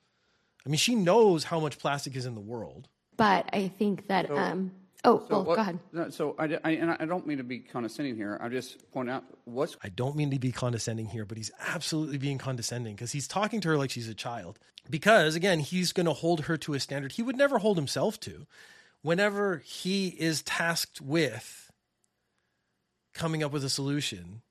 I 0.66 0.70
mean, 0.70 0.78
she 0.78 0.96
knows 0.96 1.46
how 1.46 1.60
much 1.60 1.78
plastic 1.80 2.16
is 2.16 2.26
in 2.26 2.36
the 2.36 2.42
world. 2.42 2.88
But 3.18 3.50
I 3.54 3.70
think 3.70 4.08
that, 4.08 4.28
so, 4.28 4.38
um, 4.38 4.72
oh, 5.06 5.20
so 5.20 5.26
well, 5.30 5.44
what, 5.44 5.56
go 5.56 5.62
ahead. 5.62 6.14
So 6.14 6.36
I, 6.38 6.58
I, 6.64 6.72
and 6.72 6.92
I 7.00 7.06
don't 7.06 7.26
mean 7.26 7.38
to 7.38 7.44
be 7.44 7.60
condescending 7.60 8.16
here. 8.16 8.38
I'm 8.42 8.52
just 8.52 8.92
point 8.92 9.10
out 9.10 9.24
what's. 9.46 9.78
I 9.84 9.90
don't 9.90 10.18
mean 10.18 10.32
to 10.32 10.40
be 10.40 10.52
condescending 10.52 11.06
here, 11.06 11.24
but 11.24 11.38
he's 11.38 11.52
absolutely 11.60 12.18
being 12.18 12.38
condescending 12.38 12.96
because 12.96 13.12
he's 13.14 13.28
talking 13.28 13.62
to 13.62 13.70
her 13.70 13.78
like 13.78 13.92
she's 13.92 14.10
a 14.10 14.16
child. 14.16 14.60
Because 14.90 15.36
again, 15.36 15.60
he's 15.60 15.94
going 15.94 16.08
to 16.08 16.14
hold 16.14 16.42
her 16.42 16.58
to 16.58 16.74
a 16.74 16.80
standard 16.80 17.14
he 17.14 17.24
would 17.24 17.38
never 17.38 17.60
hold 17.60 17.78
himself 17.78 18.20
to. 18.22 18.46
Whenever 19.02 19.60
he 19.60 20.08
is 20.08 20.42
tasked 20.42 21.00
with 21.00 21.65
coming 23.16 23.42
up 23.42 23.52
with 23.52 23.64
a 23.64 23.70
solution, 23.70 24.44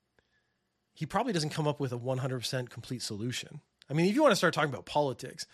he 0.95 1.07
probably 1.07 1.33
doesn't 1.33 1.51
come 1.51 1.69
up 1.69 1.79
with 1.79 1.93
a 1.93 1.99
100% 1.99 2.71
complete 2.71 3.03
solution. 3.03 3.61
I 3.89 3.93
mean, 3.93 4.07
if 4.07 4.15
you 4.15 4.23
want 4.23 4.33
to 4.33 4.37
start 4.37 4.55
talking 4.55 4.71
about 4.71 4.87
politics, 4.87 5.47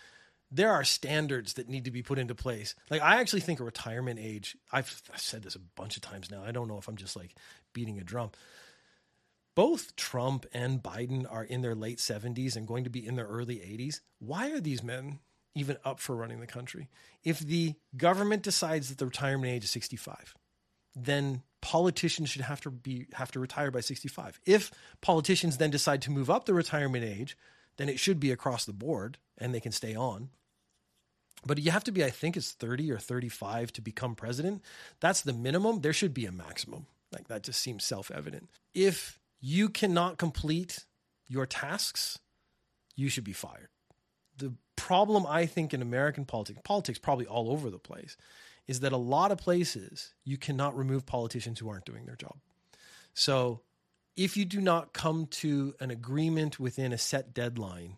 there 0.49 0.71
are 0.71 0.83
standards 0.83 1.53
that 1.53 1.69
need 1.69 1.85
to 1.85 1.91
be 1.91 2.01
put 2.01 2.17
into 2.17 2.33
place. 2.33 2.73
Like 2.89 3.01
I 3.01 3.19
actually 3.19 3.41
think 3.41 3.59
a 3.59 3.63
retirement 3.63 4.19
age, 4.19 4.57
I've, 4.71 5.01
I've 5.13 5.21
said 5.21 5.43
this 5.43 5.55
a 5.55 5.59
bunch 5.59 5.95
of 5.95 6.01
times 6.01 6.31
now. 6.31 6.43
I 6.43 6.51
don't 6.51 6.67
know 6.67 6.77
if 6.77 6.87
I'm 6.87 6.97
just 6.97 7.15
like 7.15 7.35
beating 7.73 7.99
a 7.99 8.03
drum. 8.03 8.31
Both 9.53 9.95
Trump 9.95 10.45
and 10.53 10.81
Biden 10.81 11.25
are 11.29 11.43
in 11.43 11.61
their 11.61 11.75
late 11.75 11.97
70s 11.97 12.55
and 12.55 12.67
going 12.67 12.85
to 12.85 12.89
be 12.89 13.05
in 13.05 13.15
their 13.15 13.27
early 13.27 13.57
80s. 13.57 13.99
Why 14.19 14.51
are 14.51 14.61
these 14.61 14.81
men 14.81 15.19
even 15.55 15.77
up 15.83 15.99
for 15.99 16.15
running 16.15 16.39
the 16.39 16.47
country? 16.47 16.89
If 17.23 17.39
the 17.39 17.75
government 17.97 18.43
decides 18.43 18.87
that 18.89 18.97
the 18.97 19.05
retirement 19.05 19.51
age 19.51 19.65
is 19.65 19.71
65, 19.71 20.35
then 20.95 21.43
politicians 21.61 22.29
should 22.29 22.41
have 22.41 22.61
to 22.61 22.71
be 22.71 23.07
have 23.13 23.31
to 23.31 23.39
retire 23.39 23.71
by 23.71 23.81
65. 23.81 24.39
If 24.45 24.71
politicians 25.01 25.57
then 25.57 25.71
decide 25.71 26.01
to 26.03 26.11
move 26.11 26.29
up 26.29 26.45
the 26.45 26.53
retirement 26.53 27.05
age, 27.05 27.37
then 27.77 27.89
it 27.89 27.99
should 27.99 28.19
be 28.19 28.31
across 28.31 28.65
the 28.65 28.73
board 28.73 29.17
and 29.37 29.53
they 29.53 29.59
can 29.59 29.71
stay 29.71 29.95
on 29.95 30.29
but 31.45 31.57
you 31.57 31.71
have 31.71 31.83
to 31.85 31.91
be, 31.91 32.03
I 32.03 32.09
think 32.09 32.37
it's 32.37 32.51
30 32.51 32.91
or 32.91 32.97
35 32.97 33.73
to 33.73 33.81
become 33.81 34.15
president. 34.15 34.61
That's 34.99 35.21
the 35.21 35.33
minimum. 35.33 35.81
There 35.81 35.93
should 35.93 36.13
be 36.13 36.25
a 36.25 36.31
maximum. 36.31 36.85
Like 37.11 37.27
that 37.27 37.43
just 37.43 37.61
seems 37.61 37.83
self 37.83 38.11
evident. 38.11 38.49
If 38.73 39.19
you 39.39 39.69
cannot 39.69 40.17
complete 40.17 40.85
your 41.27 41.45
tasks, 41.45 42.19
you 42.95 43.09
should 43.09 43.23
be 43.23 43.33
fired. 43.33 43.69
The 44.37 44.53
problem, 44.75 45.25
I 45.25 45.45
think, 45.45 45.73
in 45.73 45.81
American 45.81 46.25
politics, 46.25 46.61
politics 46.63 46.99
probably 46.99 47.25
all 47.25 47.49
over 47.49 47.69
the 47.69 47.79
place, 47.79 48.17
is 48.67 48.81
that 48.81 48.91
a 48.91 48.97
lot 48.97 49.31
of 49.31 49.37
places 49.37 50.13
you 50.23 50.37
cannot 50.37 50.77
remove 50.77 51.05
politicians 51.05 51.59
who 51.59 51.69
aren't 51.69 51.85
doing 51.85 52.05
their 52.05 52.15
job. 52.15 52.37
So 53.13 53.61
if 54.15 54.37
you 54.37 54.45
do 54.45 54.61
not 54.61 54.93
come 54.93 55.27
to 55.27 55.73
an 55.79 55.91
agreement 55.91 56.59
within 56.59 56.93
a 56.93 56.97
set 56.97 57.33
deadline, 57.33 57.97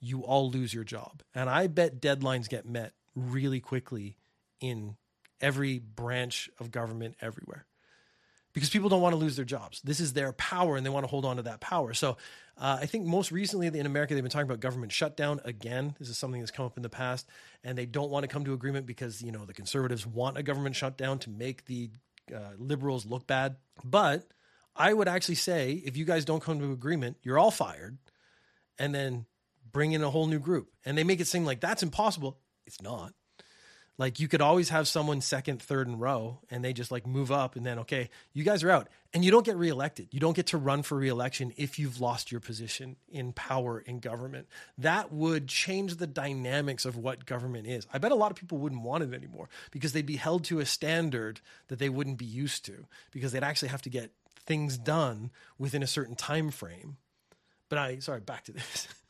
you 0.00 0.22
all 0.22 0.50
lose 0.50 0.72
your 0.72 0.84
job. 0.84 1.22
And 1.34 1.50
I 1.50 1.66
bet 1.66 2.00
deadlines 2.00 2.48
get 2.48 2.66
met 2.66 2.92
really 3.14 3.60
quickly 3.60 4.16
in 4.60 4.96
every 5.40 5.78
branch 5.78 6.48
of 6.58 6.70
government 6.70 7.16
everywhere 7.20 7.66
because 8.56 8.70
people 8.70 8.88
don't 8.88 9.02
want 9.02 9.12
to 9.12 9.18
lose 9.18 9.36
their 9.36 9.44
jobs. 9.44 9.82
This 9.84 10.00
is 10.00 10.14
their 10.14 10.32
power 10.32 10.78
and 10.78 10.86
they 10.86 10.88
want 10.88 11.04
to 11.04 11.08
hold 11.08 11.26
on 11.26 11.36
to 11.36 11.42
that 11.42 11.60
power. 11.60 11.92
So 11.92 12.16
uh, 12.56 12.78
I 12.80 12.86
think 12.86 13.04
most 13.04 13.30
recently 13.30 13.66
in 13.66 13.84
America, 13.84 14.14
they've 14.14 14.24
been 14.24 14.30
talking 14.30 14.48
about 14.48 14.60
government 14.60 14.92
shutdown 14.92 15.42
again. 15.44 15.94
This 15.98 16.08
is 16.08 16.16
something 16.16 16.40
that's 16.40 16.50
come 16.50 16.64
up 16.64 16.78
in 16.78 16.82
the 16.82 16.88
past 16.88 17.28
and 17.62 17.76
they 17.76 17.84
don't 17.84 18.08
want 18.08 18.22
to 18.22 18.28
come 18.28 18.46
to 18.46 18.54
agreement 18.54 18.86
because, 18.86 19.20
you 19.20 19.30
know, 19.30 19.44
the 19.44 19.52
conservatives 19.52 20.06
want 20.06 20.38
a 20.38 20.42
government 20.42 20.74
shutdown 20.74 21.18
to 21.18 21.28
make 21.28 21.66
the 21.66 21.90
uh, 22.34 22.52
liberals 22.56 23.04
look 23.04 23.26
bad. 23.26 23.56
But 23.84 24.26
I 24.74 24.90
would 24.90 25.06
actually 25.06 25.34
say 25.34 25.72
if 25.84 25.98
you 25.98 26.06
guys 26.06 26.24
don't 26.24 26.42
come 26.42 26.58
to 26.60 26.72
agreement, 26.72 27.18
you're 27.22 27.38
all 27.38 27.50
fired. 27.50 27.98
And 28.78 28.94
then 28.94 29.26
bring 29.70 29.92
in 29.92 30.02
a 30.02 30.08
whole 30.08 30.28
new 30.28 30.38
group. 30.38 30.70
And 30.86 30.96
they 30.96 31.04
make 31.04 31.20
it 31.20 31.26
seem 31.26 31.44
like 31.44 31.60
that's 31.60 31.82
impossible. 31.82 32.38
It's 32.66 32.80
not. 32.80 33.12
Like 33.98 34.20
you 34.20 34.28
could 34.28 34.42
always 34.42 34.68
have 34.68 34.86
someone 34.86 35.22
second, 35.22 35.62
third 35.62 35.88
and 35.88 35.98
row, 35.98 36.40
and 36.50 36.62
they 36.62 36.74
just 36.74 36.90
like 36.90 37.06
move 37.06 37.32
up, 37.32 37.56
and 37.56 37.64
then 37.64 37.78
okay, 37.80 38.10
you 38.34 38.44
guys 38.44 38.62
are 38.62 38.70
out, 38.70 38.88
and 39.14 39.24
you 39.24 39.30
don't 39.30 39.44
get 39.44 39.56
reelected. 39.56 40.08
You 40.10 40.20
don't 40.20 40.36
get 40.36 40.48
to 40.48 40.58
run 40.58 40.82
for 40.82 40.96
reelection 40.96 41.54
if 41.56 41.78
you've 41.78 41.98
lost 41.98 42.30
your 42.30 42.40
position 42.40 42.96
in 43.08 43.32
power 43.32 43.80
in 43.80 44.00
government. 44.00 44.48
That 44.76 45.12
would 45.12 45.48
change 45.48 45.96
the 45.96 46.06
dynamics 46.06 46.84
of 46.84 46.96
what 46.96 47.24
government 47.24 47.66
is. 47.66 47.86
I 47.90 47.96
bet 47.96 48.12
a 48.12 48.16
lot 48.16 48.30
of 48.30 48.36
people 48.36 48.58
wouldn't 48.58 48.82
want 48.82 49.02
it 49.02 49.14
anymore 49.14 49.48
because 49.70 49.92
they'd 49.92 50.04
be 50.04 50.16
held 50.16 50.44
to 50.44 50.60
a 50.60 50.66
standard 50.66 51.40
that 51.68 51.78
they 51.78 51.88
wouldn't 51.88 52.18
be 52.18 52.26
used 52.26 52.66
to 52.66 52.86
because 53.12 53.32
they'd 53.32 53.42
actually 53.42 53.68
have 53.68 53.82
to 53.82 53.90
get 53.90 54.10
things 54.44 54.76
done 54.76 55.30
within 55.58 55.82
a 55.82 55.86
certain 55.86 56.16
time 56.16 56.50
frame. 56.50 56.98
But 57.70 57.78
I 57.78 57.98
sorry, 58.00 58.20
back 58.20 58.44
to 58.44 58.52
this. 58.52 58.88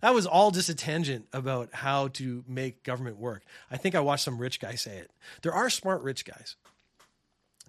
that 0.00 0.14
was 0.14 0.26
all 0.26 0.50
just 0.50 0.68
a 0.68 0.74
tangent 0.74 1.26
about 1.32 1.72
how 1.72 2.08
to 2.08 2.44
make 2.46 2.82
government 2.82 3.18
work. 3.18 3.42
I 3.70 3.76
think 3.76 3.94
I 3.94 4.00
watched 4.00 4.24
some 4.24 4.38
rich 4.38 4.60
guy 4.60 4.74
say 4.74 4.98
it. 4.98 5.10
There 5.42 5.52
are 5.52 5.70
smart 5.70 6.02
rich 6.02 6.24
guys. 6.24 6.56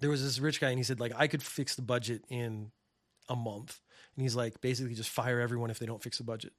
There 0.00 0.10
was 0.10 0.22
this 0.22 0.40
rich 0.40 0.60
guy, 0.60 0.70
and 0.70 0.78
he 0.78 0.84
said, 0.84 0.98
like, 0.98 1.12
I 1.16 1.28
could 1.28 1.42
fix 1.42 1.76
the 1.76 1.82
budget 1.82 2.24
in 2.28 2.72
a 3.28 3.36
month. 3.36 3.80
And 4.16 4.22
he's 4.22 4.34
like, 4.34 4.60
basically, 4.60 4.94
just 4.94 5.10
fire 5.10 5.40
everyone 5.40 5.70
if 5.70 5.78
they 5.78 5.86
don't 5.86 6.02
fix 6.02 6.18
the 6.18 6.24
budget. 6.24 6.52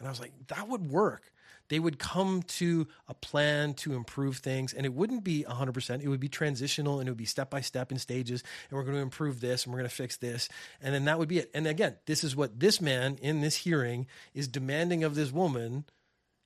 And 0.00 0.08
I 0.08 0.10
was 0.10 0.18
like, 0.18 0.32
that 0.48 0.66
would 0.66 0.90
work. 0.90 1.30
They 1.68 1.78
would 1.78 2.00
come 2.00 2.42
to 2.42 2.88
a 3.06 3.14
plan 3.14 3.74
to 3.74 3.94
improve 3.94 4.38
things 4.38 4.72
and 4.72 4.84
it 4.84 4.92
wouldn't 4.92 5.22
be 5.22 5.44
100% 5.48 6.02
it 6.02 6.08
would 6.08 6.18
be 6.18 6.28
transitional 6.28 6.98
and 6.98 7.08
it 7.08 7.12
would 7.12 7.16
be 7.16 7.26
step 7.26 7.48
by 7.48 7.60
step 7.60 7.92
in 7.92 7.98
stages 7.98 8.42
and 8.68 8.76
we're 8.76 8.82
going 8.82 8.96
to 8.96 9.02
improve 9.02 9.40
this 9.40 9.64
and 9.64 9.72
we're 9.72 9.78
going 9.78 9.88
to 9.88 9.94
fix 9.94 10.16
this 10.16 10.48
and 10.82 10.92
then 10.92 11.04
that 11.04 11.18
would 11.20 11.28
be 11.28 11.38
it. 11.38 11.50
And 11.54 11.68
again 11.68 11.96
this 12.06 12.24
is 12.24 12.34
what 12.34 12.58
this 12.58 12.80
man 12.80 13.18
in 13.22 13.40
this 13.40 13.54
hearing 13.54 14.08
is 14.34 14.48
demanding 14.48 15.04
of 15.04 15.14
this 15.14 15.30
woman. 15.30 15.84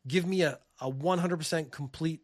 Give 0.07 0.27
me 0.27 0.43
a, 0.43 0.59
a 0.79 0.93
100% 0.93 1.71
complete 1.71 2.21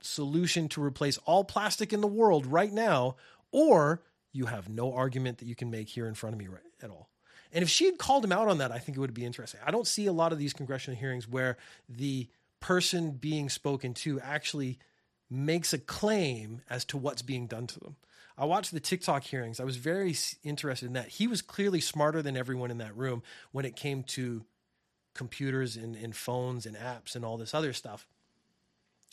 solution 0.00 0.68
to 0.68 0.82
replace 0.82 1.18
all 1.18 1.42
plastic 1.42 1.92
in 1.92 2.00
the 2.00 2.06
world 2.06 2.46
right 2.46 2.72
now 2.72 3.16
or 3.50 4.00
you 4.32 4.46
have 4.46 4.68
no 4.68 4.94
argument 4.94 5.38
that 5.38 5.46
you 5.46 5.56
can 5.56 5.72
make 5.72 5.88
here 5.88 6.06
in 6.06 6.14
front 6.14 6.34
of 6.34 6.38
me 6.38 6.46
right, 6.46 6.62
at 6.80 6.90
all 6.90 7.08
and 7.54 7.62
if 7.62 7.70
she 7.70 7.86
had 7.86 7.98
called 7.98 8.24
him 8.24 8.32
out 8.32 8.48
on 8.48 8.58
that, 8.58 8.72
I 8.72 8.78
think 8.78 8.98
it 8.98 9.00
would 9.00 9.14
be 9.14 9.24
interesting. 9.24 9.60
I 9.64 9.70
don't 9.70 9.86
see 9.86 10.06
a 10.06 10.12
lot 10.12 10.32
of 10.32 10.38
these 10.38 10.52
congressional 10.52 10.98
hearings 10.98 11.28
where 11.28 11.56
the 11.88 12.28
person 12.58 13.12
being 13.12 13.48
spoken 13.48 13.94
to 13.94 14.20
actually 14.20 14.78
makes 15.30 15.72
a 15.72 15.78
claim 15.78 16.62
as 16.68 16.84
to 16.86 16.96
what's 16.96 17.22
being 17.22 17.46
done 17.46 17.68
to 17.68 17.78
them. 17.78 17.96
I 18.36 18.44
watched 18.46 18.72
the 18.72 18.80
TikTok 18.80 19.22
hearings. 19.22 19.60
I 19.60 19.64
was 19.64 19.76
very 19.76 20.16
interested 20.42 20.86
in 20.86 20.94
that. 20.94 21.08
He 21.08 21.28
was 21.28 21.42
clearly 21.42 21.80
smarter 21.80 22.22
than 22.22 22.36
everyone 22.36 22.72
in 22.72 22.78
that 22.78 22.96
room 22.96 23.22
when 23.52 23.64
it 23.64 23.76
came 23.76 24.02
to 24.02 24.44
computers 25.14 25.76
and, 25.76 25.94
and 25.94 26.16
phones 26.16 26.66
and 26.66 26.76
apps 26.76 27.14
and 27.14 27.24
all 27.24 27.36
this 27.36 27.54
other 27.54 27.72
stuff. 27.72 28.08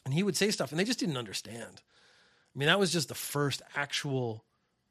And 0.03 0.15
he 0.15 0.24
would 0.24 0.36
say 0.36 0.50
stuff 0.50 0.71
and 0.71 0.79
they 0.79 0.83
just 0.83 1.00
didn't 1.00 1.17
understand. 1.17 1.81
I 2.55 2.60
mean, 2.60 2.67
that 2.67 2.79
was 2.79 2.91
just 2.91 3.07
the 3.07 3.13
first 3.13 3.62
actual 3.75 4.43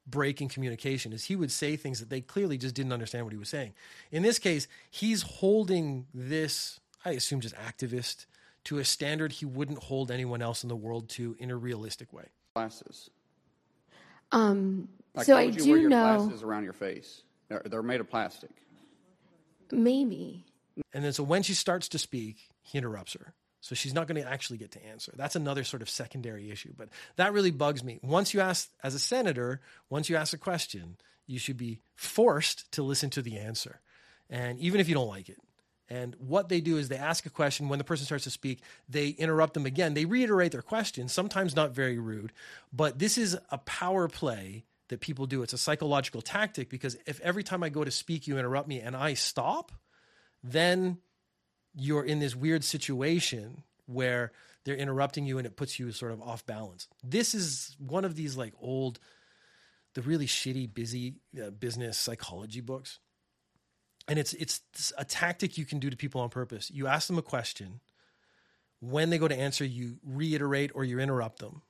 break 0.07 0.41
in 0.41 0.49
communication 0.49 1.13
is 1.13 1.25
he 1.25 1.35
would 1.35 1.51
say 1.51 1.75
things 1.75 1.99
that 1.99 2.09
they 2.09 2.21
clearly 2.21 2.57
just 2.57 2.75
didn't 2.75 2.91
understand 2.93 3.25
what 3.25 3.33
he 3.33 3.39
was 3.39 3.49
saying. 3.49 3.73
In 4.11 4.23
this 4.23 4.39
case, 4.39 4.67
he's 4.89 5.21
holding 5.21 6.07
this, 6.13 6.79
I 7.05 7.11
assume 7.11 7.41
just 7.41 7.55
activist 7.55 8.25
to 8.65 8.77
a 8.77 8.85
standard 8.85 9.31
he 9.33 9.45
wouldn't 9.45 9.79
hold 9.79 10.11
anyone 10.11 10.41
else 10.41 10.63
in 10.63 10.69
the 10.69 10.75
world 10.75 11.09
to 11.09 11.35
in 11.39 11.51
a 11.51 11.55
realistic 11.55 12.13
way. 12.13 12.25
Glasses. 12.55 13.09
Um, 14.31 14.87
like 15.15 15.25
so 15.25 15.37
I 15.37 15.49
do 15.49 15.69
wear 15.69 15.79
your 15.79 15.89
know 15.89 16.17
glasses 16.17 16.43
around 16.43 16.63
your 16.63 16.73
face. 16.73 17.23
They're, 17.49 17.61
they're 17.65 17.83
made 17.83 17.99
of 17.99 18.09
plastic. 18.09 18.51
Maybe. 19.71 20.45
And 20.93 21.03
then 21.03 21.13
so 21.13 21.23
when 21.23 21.43
she 21.43 21.53
starts 21.53 21.87
to 21.89 21.99
speak, 21.99 22.49
he 22.61 22.77
interrupts 22.77 23.13
her. 23.13 23.33
So 23.61 23.75
she's 23.75 23.93
not 23.93 24.07
going 24.07 24.21
to 24.21 24.27
actually 24.27 24.57
get 24.57 24.71
to 24.71 24.85
answer. 24.85 25.13
That's 25.15 25.35
another 25.35 25.63
sort 25.63 25.81
of 25.81 25.89
secondary 25.89 26.49
issue. 26.49 26.73
But 26.75 26.89
that 27.15 27.31
really 27.31 27.51
bugs 27.51 27.83
me. 27.83 27.99
Once 28.01 28.33
you 28.33 28.41
ask, 28.41 28.69
as 28.83 28.95
a 28.95 28.99
senator, 28.99 29.61
once 29.89 30.09
you 30.09 30.15
ask 30.15 30.33
a 30.33 30.37
question, 30.37 30.97
you 31.27 31.37
should 31.37 31.57
be 31.57 31.79
forced 31.95 32.71
to 32.73 32.83
listen 32.83 33.11
to 33.11 33.21
the 33.21 33.37
answer. 33.37 33.79
And 34.29 34.59
even 34.59 34.81
if 34.81 34.89
you 34.89 34.95
don't 34.95 35.07
like 35.07 35.29
it, 35.29 35.37
and 35.89 36.15
what 36.19 36.47
they 36.47 36.61
do 36.61 36.77
is 36.77 36.87
they 36.87 36.97
ask 36.97 37.25
a 37.25 37.29
question. 37.29 37.67
When 37.67 37.77
the 37.77 37.83
person 37.83 38.05
starts 38.05 38.23
to 38.23 38.29
speak, 38.29 38.61
they 38.87 39.09
interrupt 39.09 39.53
them 39.53 39.65
again. 39.65 39.93
They 39.93 40.05
reiterate 40.05 40.53
their 40.53 40.61
question, 40.61 41.09
sometimes 41.09 41.53
not 41.53 41.71
very 41.71 41.99
rude, 41.99 42.31
but 42.71 42.97
this 42.97 43.17
is 43.17 43.37
a 43.51 43.57
power 43.57 44.07
play 44.07 44.63
that 44.87 45.01
people 45.01 45.25
do. 45.25 45.43
It's 45.43 45.51
a 45.51 45.57
psychological 45.57 46.21
tactic 46.21 46.69
because 46.69 46.95
if 47.05 47.19
every 47.19 47.43
time 47.43 47.61
I 47.61 47.67
go 47.69 47.83
to 47.83 47.91
speak, 47.91 48.25
you 48.25 48.37
interrupt 48.37 48.69
me 48.69 48.79
and 48.79 48.95
I 48.95 49.15
stop, 49.15 49.73
then 50.43 50.99
you're 51.73 52.03
in 52.03 52.19
this 52.19 52.35
weird 52.35 52.63
situation 52.63 53.63
where 53.85 54.31
they're 54.63 54.75
interrupting 54.75 55.25
you 55.25 55.37
and 55.37 55.47
it 55.47 55.55
puts 55.55 55.79
you 55.79 55.91
sort 55.91 56.11
of 56.11 56.21
off 56.21 56.45
balance. 56.45 56.87
This 57.03 57.33
is 57.33 57.75
one 57.79 58.05
of 58.05 58.15
these 58.15 58.37
like 58.37 58.53
old, 58.61 58.99
the 59.93 60.01
really 60.01 60.27
shitty, 60.27 60.73
busy 60.73 61.15
uh, 61.41 61.49
business 61.49 61.97
psychology 61.97 62.61
books. 62.61 62.99
And 64.07 64.17
it's 64.17 64.33
it's 64.33 64.61
a 64.97 65.05
tactic 65.05 65.57
you 65.57 65.65
can 65.65 65.79
do 65.79 65.89
to 65.89 65.95
people 65.95 66.21
on 66.21 66.29
purpose. 66.29 66.71
You 66.71 66.87
ask 66.87 67.07
them 67.07 67.17
a 67.17 67.21
question, 67.21 67.79
when 68.81 69.11
they 69.11 69.17
go 69.17 69.27
to 69.27 69.37
answer, 69.37 69.63
you 69.63 69.97
reiterate 70.03 70.71
or 70.73 70.83
you 70.83 70.99
interrupt 70.99 71.39
them. 71.39 71.61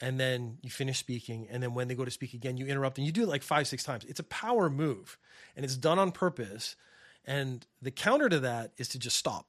And 0.00 0.18
then 0.18 0.58
you 0.62 0.70
finish 0.70 0.98
speaking. 0.98 1.46
And 1.48 1.62
then 1.62 1.74
when 1.74 1.86
they 1.86 1.94
go 1.94 2.04
to 2.04 2.10
speak 2.10 2.34
again, 2.34 2.56
you 2.56 2.66
interrupt 2.66 2.98
and 2.98 3.06
you 3.06 3.12
do 3.12 3.22
it 3.22 3.28
like 3.28 3.44
five, 3.44 3.68
six 3.68 3.84
times. 3.84 4.04
It's 4.04 4.18
a 4.18 4.24
power 4.24 4.68
move 4.68 5.16
and 5.54 5.64
it's 5.64 5.76
done 5.76 6.00
on 6.00 6.10
purpose. 6.10 6.74
And 7.24 7.64
the 7.80 7.90
counter 7.90 8.28
to 8.28 8.40
that 8.40 8.72
is 8.76 8.88
to 8.88 8.98
just 8.98 9.16
stop 9.16 9.46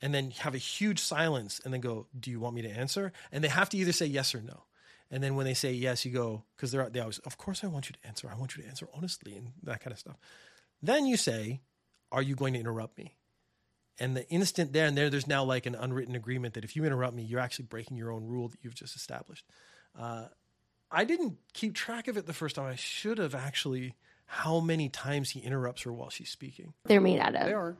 and 0.00 0.14
then 0.14 0.30
have 0.32 0.54
a 0.54 0.58
huge 0.58 0.98
silence 0.98 1.60
and 1.64 1.72
then 1.72 1.80
go, 1.80 2.06
Do 2.18 2.30
you 2.30 2.40
want 2.40 2.54
me 2.54 2.62
to 2.62 2.68
answer? 2.70 3.12
And 3.32 3.42
they 3.42 3.48
have 3.48 3.68
to 3.70 3.78
either 3.78 3.92
say 3.92 4.06
yes 4.06 4.34
or 4.34 4.42
no. 4.42 4.64
And 5.10 5.22
then 5.22 5.34
when 5.34 5.46
they 5.46 5.54
say 5.54 5.72
yes, 5.72 6.04
you 6.04 6.12
go, 6.12 6.44
because 6.56 6.72
they're 6.72 6.88
they 6.90 7.00
always, 7.00 7.18
of 7.20 7.38
course 7.38 7.62
I 7.64 7.68
want 7.68 7.88
you 7.88 7.94
to 7.94 8.06
answer. 8.06 8.28
I 8.30 8.38
want 8.38 8.56
you 8.56 8.62
to 8.62 8.68
answer 8.68 8.88
honestly 8.94 9.34
and 9.36 9.52
that 9.62 9.80
kind 9.80 9.92
of 9.92 9.98
stuff. 9.98 10.16
Then 10.82 11.06
you 11.06 11.16
say, 11.16 11.60
Are 12.12 12.22
you 12.22 12.34
going 12.34 12.52
to 12.54 12.60
interrupt 12.60 12.98
me? 12.98 13.14
And 13.98 14.16
the 14.16 14.28
instant 14.28 14.72
there 14.72 14.86
and 14.86 14.98
there, 14.98 15.08
there's 15.08 15.28
now 15.28 15.44
like 15.44 15.66
an 15.66 15.74
unwritten 15.74 16.16
agreement 16.16 16.54
that 16.54 16.64
if 16.64 16.74
you 16.74 16.84
interrupt 16.84 17.14
me, 17.14 17.22
you're 17.22 17.40
actually 17.40 17.66
breaking 17.66 17.96
your 17.96 18.10
own 18.10 18.26
rule 18.26 18.48
that 18.48 18.58
you've 18.62 18.74
just 18.74 18.96
established. 18.96 19.46
Uh, 19.98 20.26
I 20.90 21.04
didn't 21.04 21.38
keep 21.52 21.74
track 21.74 22.08
of 22.08 22.16
it 22.16 22.26
the 22.26 22.32
first 22.32 22.56
time. 22.56 22.66
I 22.66 22.76
should 22.76 23.18
have 23.18 23.34
actually. 23.34 23.94
How 24.26 24.60
many 24.60 24.88
times 24.88 25.30
he 25.30 25.40
interrupts 25.40 25.82
her 25.82 25.92
while 25.92 26.10
she's 26.10 26.30
speaking? 26.30 26.74
They're 26.86 27.00
made 27.00 27.20
out 27.20 27.34
of. 27.34 27.46
They 27.46 27.52
are. 27.52 27.76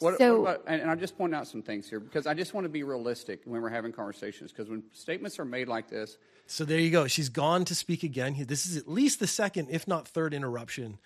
What, 0.00 0.18
So- 0.18 0.40
what 0.40 0.50
about, 0.56 0.64
and, 0.68 0.82
and 0.82 0.90
I'm 0.90 1.00
just 1.00 1.18
pointing 1.18 1.36
out 1.38 1.46
some 1.48 1.62
things 1.62 1.88
here 1.88 2.00
because 2.00 2.26
I 2.26 2.34
just 2.34 2.54
want 2.54 2.64
to 2.64 2.68
be 2.68 2.82
realistic 2.84 3.40
when 3.44 3.60
we're 3.60 3.68
having 3.68 3.92
conversations. 3.92 4.52
Because 4.52 4.68
when 4.70 4.82
statements 4.92 5.38
are 5.38 5.44
made 5.44 5.68
like 5.68 5.88
this, 5.88 6.18
So 6.46 6.64
there 6.64 6.78
you 6.78 6.90
go. 6.90 7.06
She's 7.08 7.28
gone 7.28 7.64
to 7.66 7.74
speak 7.74 8.02
again. 8.04 8.36
This 8.46 8.64
is 8.66 8.76
at 8.76 8.88
least 8.88 9.18
the 9.20 9.26
second, 9.26 9.68
if 9.70 9.86
not 9.88 10.06
third, 10.06 10.32
interruption. 10.34 10.98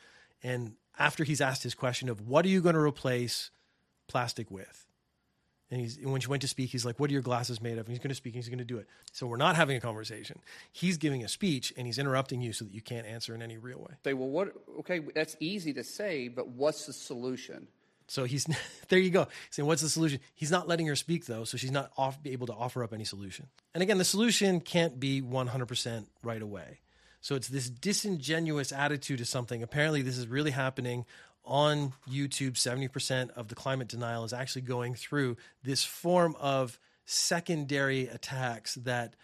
And 0.42 0.74
after 0.98 1.24
he's 1.24 1.40
asked 1.40 1.62
his 1.62 1.74
question 1.74 2.08
of 2.08 2.20
what 2.28 2.44
are 2.44 2.48
you 2.48 2.60
going 2.60 2.74
to 2.74 2.80
replace 2.80 3.50
plastic 4.08 4.50
with? 4.50 4.86
And 5.72 5.80
he's 5.80 5.98
when 6.02 6.20
she 6.20 6.28
went 6.28 6.42
to 6.42 6.48
speak, 6.48 6.68
he's 6.68 6.84
like, 6.84 7.00
"What 7.00 7.08
are 7.08 7.14
your 7.14 7.22
glasses 7.22 7.62
made 7.62 7.78
of?" 7.78 7.86
And 7.86 7.88
he's 7.88 7.98
going 7.98 8.10
to 8.10 8.14
speak. 8.14 8.34
and 8.34 8.44
He's 8.44 8.50
going 8.50 8.58
to 8.58 8.64
do 8.64 8.76
it. 8.76 8.86
So 9.10 9.26
we're 9.26 9.38
not 9.38 9.56
having 9.56 9.74
a 9.74 9.80
conversation. 9.80 10.38
He's 10.70 10.98
giving 10.98 11.24
a 11.24 11.28
speech, 11.28 11.72
and 11.78 11.86
he's 11.86 11.98
interrupting 11.98 12.42
you 12.42 12.52
so 12.52 12.66
that 12.66 12.74
you 12.74 12.82
can't 12.82 13.06
answer 13.06 13.34
in 13.34 13.40
any 13.40 13.56
real 13.56 13.78
way. 13.78 13.94
say, 14.04 14.12
well, 14.12 14.28
what? 14.28 14.52
Okay, 14.80 15.00
that's 15.14 15.34
easy 15.40 15.72
to 15.72 15.82
say, 15.82 16.28
but 16.28 16.48
what's 16.48 16.84
the 16.84 16.92
solution? 16.92 17.68
So 18.06 18.24
he's 18.24 18.46
there. 18.88 18.98
You 18.98 19.08
go. 19.08 19.28
Saying, 19.48 19.66
"What's 19.66 19.80
the 19.80 19.88
solution?" 19.88 20.20
He's 20.34 20.50
not 20.50 20.68
letting 20.68 20.86
her 20.88 20.96
speak 20.96 21.24
though, 21.24 21.44
so 21.44 21.56
she's 21.56 21.72
not 21.72 21.90
off, 21.96 22.18
able 22.26 22.48
to 22.48 22.54
offer 22.54 22.84
up 22.84 22.92
any 22.92 23.04
solution. 23.04 23.46
And 23.72 23.82
again, 23.82 23.96
the 23.96 24.04
solution 24.04 24.60
can't 24.60 25.00
be 25.00 25.22
one 25.22 25.46
hundred 25.46 25.68
percent 25.68 26.06
right 26.22 26.42
away. 26.42 26.80
So 27.22 27.34
it's 27.34 27.48
this 27.48 27.70
disingenuous 27.70 28.72
attitude 28.72 29.18
to 29.18 29.24
something. 29.24 29.62
Apparently, 29.62 30.02
this 30.02 30.18
is 30.18 30.26
really 30.26 30.50
happening 30.50 31.06
on 31.44 31.92
YouTube. 32.10 32.56
Seventy 32.56 32.88
percent 32.88 33.30
of 33.32 33.48
the 33.48 33.54
climate 33.54 33.88
denial 33.88 34.24
is 34.24 34.32
actually 34.32 34.62
going 34.62 34.94
through 34.94 35.36
this 35.62 35.84
form 35.84 36.36
of 36.40 36.78
secondary 37.04 38.06
attacks 38.06 38.74
that 38.76 39.16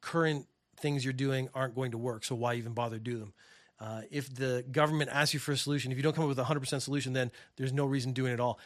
current 0.00 0.46
things 0.78 1.04
you're 1.04 1.12
doing 1.12 1.48
aren't 1.54 1.74
going 1.74 1.90
to 1.90 1.98
work. 1.98 2.24
So 2.24 2.34
why 2.34 2.54
even 2.54 2.72
bother 2.72 2.98
do 2.98 3.18
them? 3.18 3.34
Uh, 3.78 4.02
if 4.10 4.32
the 4.34 4.64
government 4.70 5.10
asks 5.12 5.32
you 5.32 5.40
for 5.40 5.52
a 5.52 5.56
solution, 5.56 5.90
if 5.90 5.96
you 5.96 6.02
don't 6.02 6.14
come 6.14 6.24
up 6.24 6.28
with 6.28 6.38
a 6.38 6.44
100% 6.44 6.82
solution, 6.82 7.12
then 7.12 7.30
there's 7.56 7.72
no 7.72 7.86
reason 7.86 8.12
doing 8.12 8.32
it 8.32 8.40
all. 8.40 8.58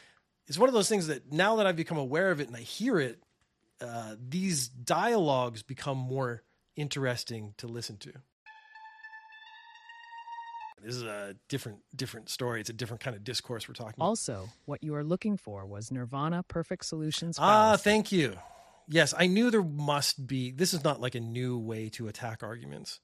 It's 0.46 0.58
one 0.58 0.68
of 0.68 0.74
those 0.74 0.88
things 0.88 1.06
that 1.06 1.32
now 1.32 1.56
that 1.56 1.66
I've 1.66 1.76
become 1.76 1.98
aware 1.98 2.30
of 2.30 2.40
it 2.40 2.48
and 2.48 2.56
I 2.56 2.60
hear 2.60 2.98
it, 2.98 3.22
uh, 3.80 4.16
these 4.18 4.68
dialogues 4.68 5.62
become 5.62 5.98
more 5.98 6.42
interesting 6.76 7.54
to 7.58 7.66
listen 7.66 7.96
to. 7.98 8.12
This 10.84 10.96
is 10.96 11.02
a 11.02 11.34
different 11.48 11.78
different 11.96 12.28
story. 12.28 12.60
It's 12.60 12.70
a 12.70 12.74
different 12.74 13.00
kind 13.00 13.16
of 13.16 13.24
discourse 13.24 13.66
we're 13.66 13.74
talking 13.74 13.94
about. 13.96 14.06
Also, 14.06 14.50
what 14.66 14.84
you 14.84 14.94
are 14.94 15.04
looking 15.04 15.36
for 15.36 15.64
was 15.64 15.90
Nirvana 15.90 16.42
Perfect 16.42 16.84
Solutions. 16.84 17.38
Ah, 17.40 17.76
thank 17.76 18.12
you. 18.12 18.36
Yes, 18.86 19.14
I 19.16 19.26
knew 19.26 19.50
there 19.50 19.62
must 19.62 20.26
be. 20.26 20.50
This 20.50 20.74
is 20.74 20.84
not 20.84 21.00
like 21.00 21.14
a 21.14 21.20
new 21.20 21.58
way 21.58 21.88
to 21.90 22.08
attack 22.08 22.42
arguments. 22.42 23.00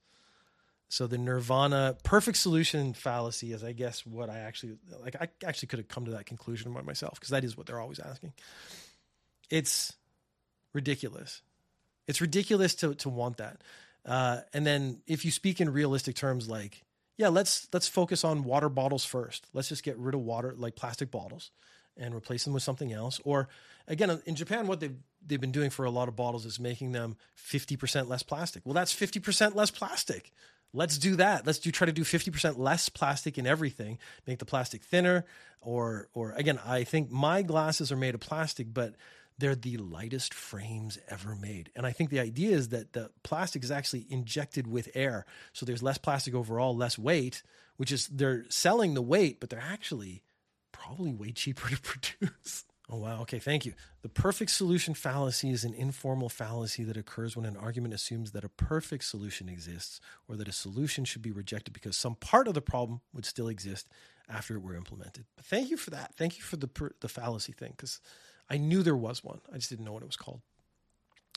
So 0.91 1.07
the 1.07 1.19
Nirvana 1.19 1.97
perfect 2.03 2.37
solution 2.37 2.95
fallacy 2.95 3.53
is, 3.53 3.63
I 3.63 3.73
guess, 3.73 4.05
what 4.05 4.29
I 4.29 4.41
actually 4.41 4.77
like. 5.01 5.15
I 5.15 5.29
actually 5.47 5.69
could 5.69 5.79
have 5.79 5.89
come 5.89 6.05
to 6.07 6.11
that 6.13 6.27
conclusion 6.27 6.73
by 6.73 6.83
myself 6.83 7.15
because 7.15 7.31
that 7.31 7.45
is 7.45 7.57
what 7.57 7.67
they're 7.67 7.81
always 7.81 8.01
asking. 8.01 8.33
It's 9.49 9.95
ridiculous. 10.75 11.43
It's 12.09 12.21
ridiculous 12.21 12.75
to 12.77 12.95
to 12.97 13.09
want 13.09 13.39
that. 13.39 13.63
Uh, 14.05 14.41
and 14.53 14.67
then 14.67 15.01
if 15.07 15.25
you 15.25 15.31
speak 15.31 15.61
in 15.61 15.71
realistic 15.71 16.17
terms, 16.17 16.49
like 16.49 16.83
yeah, 17.21 17.29
let's 17.29 17.69
let's 17.75 17.87
focus 17.87 18.25
on 18.25 18.45
water 18.45 18.71
bottles 18.71 19.05
first. 19.05 19.47
Let's 19.53 19.69
just 19.69 19.83
get 19.83 19.99
rid 19.99 20.15
of 20.15 20.23
water 20.23 20.55
like 20.57 20.75
plastic 20.75 21.11
bottles 21.11 21.51
and 21.95 22.15
replace 22.15 22.45
them 22.45 22.55
with 22.55 22.63
something 22.63 22.95
else. 22.95 23.21
Or 23.25 23.51
again, 23.87 24.23
in 24.25 24.37
Japan, 24.37 24.67
what 24.67 24.81
they've 24.81 24.97
they've 25.27 25.41
been 25.41 25.53
doing 25.53 25.69
for 25.69 25.85
a 25.85 25.91
lot 25.91 26.09
of 26.09 26.17
bottles 26.17 26.47
is 26.47 26.59
making 26.59 26.93
them 26.93 27.19
fifty 27.35 27.77
percent 27.77 28.09
less 28.09 28.23
plastic. 28.23 28.65
Well, 28.65 28.73
that's 28.73 28.93
fifty 28.93 29.21
percent 29.21 29.55
less 29.55 29.71
plastic. 29.71 30.33
Let's 30.73 30.97
do 30.97 31.15
that. 31.17 31.47
Let's 31.47 31.59
do 31.59 31.71
try 31.71 31.85
to 31.85 31.93
do 31.93 32.05
fifty 32.05 32.31
percent 32.31 32.59
less 32.59 32.89
plastic 32.89 33.37
in 33.37 33.47
everything. 33.47 33.99
Make 34.27 34.39
the 34.39 34.47
plastic 34.47 34.83
thinner, 34.83 35.27
or 35.61 36.09
or 36.15 36.33
again, 36.33 36.59
I 36.65 36.85
think 36.85 37.11
my 37.11 37.43
glasses 37.43 37.93
are 37.93 37.97
made 37.97 38.15
of 38.15 38.23
plastic, 38.23 38.73
but 38.73 38.95
they're 39.41 39.55
the 39.55 39.79
lightest 39.79 40.33
frames 40.35 40.99
ever 41.09 41.35
made. 41.35 41.71
And 41.75 41.87
I 41.87 41.93
think 41.93 42.11
the 42.11 42.21
idea 42.21 42.57
is 42.57 42.69
that 42.69 42.93
the 42.93 43.11
plastic 43.23 43.65
is 43.65 43.71
actually 43.71 44.07
injected 44.09 44.67
with 44.67 44.91
air. 44.95 45.27
So 45.53 45.67
there's 45.67 45.83
less 45.83 45.99
plastic 45.99 46.35
overall, 46.35 46.77
less 46.77 46.99
weight, 46.99 47.43
which 47.77 47.91
is 47.91 48.07
they're 48.09 48.45
selling 48.49 48.95
the 48.95 49.03
weight, 49.03 49.41
but 49.41 49.51
they're 49.51 49.59
actually 49.61 50.23
probably 50.73 51.13
way 51.13 51.33
cheaper 51.33 51.69
to 51.69 51.81
produce. 51.83 52.65
Oh, 52.93 52.97
wow. 52.97 53.21
Okay. 53.23 53.39
Thank 53.39 53.65
you. 53.65 53.75
The 54.03 54.09
perfect 54.09 54.51
solution 54.51 54.95
fallacy 54.95 55.51
is 55.51 55.63
an 55.63 55.75
informal 55.75 56.29
fallacy 56.29 56.83
that 56.85 56.97
occurs 56.97 57.37
when 57.37 57.47
an 57.47 57.57
argument 57.57 57.95
assumes 57.95 58.33
that 58.33 58.45
a 58.45 58.49
perfect 58.49 59.05
solution 59.05 59.49
exists 59.49 60.01
or 60.29 60.37
that 60.37 60.49
a 60.49 60.53
solution 60.53 61.05
should 61.05 61.23
be 61.23 61.31
rejected 61.31 61.73
because 61.73 61.97
some 61.97 62.17
part 62.17 62.49
of 62.49 62.55
the 62.55 62.61
problem 62.61 63.01
would 63.13 63.25
still 63.25 63.47
exist 63.47 63.89
after 64.29 64.57
it 64.57 64.63
were 64.63 64.75
implemented. 64.75 65.25
But 65.37 65.45
thank 65.45 65.71
you 65.71 65.77
for 65.77 65.91
that. 65.91 66.15
Thank 66.17 66.37
you 66.37 66.43
for 66.43 66.57
the, 66.57 66.67
per- 66.67 66.95
the 67.01 67.09
fallacy 67.09 67.53
thing 67.53 67.75
because 67.77 68.01
I 68.51 68.57
knew 68.57 68.83
there 68.83 68.97
was 68.97 69.23
one. 69.23 69.41
I 69.53 69.57
just 69.57 69.71
didn't 69.71 69.85
know 69.85 69.93
what 69.93 70.03
it 70.03 70.07
was 70.09 70.17
called. 70.17 70.41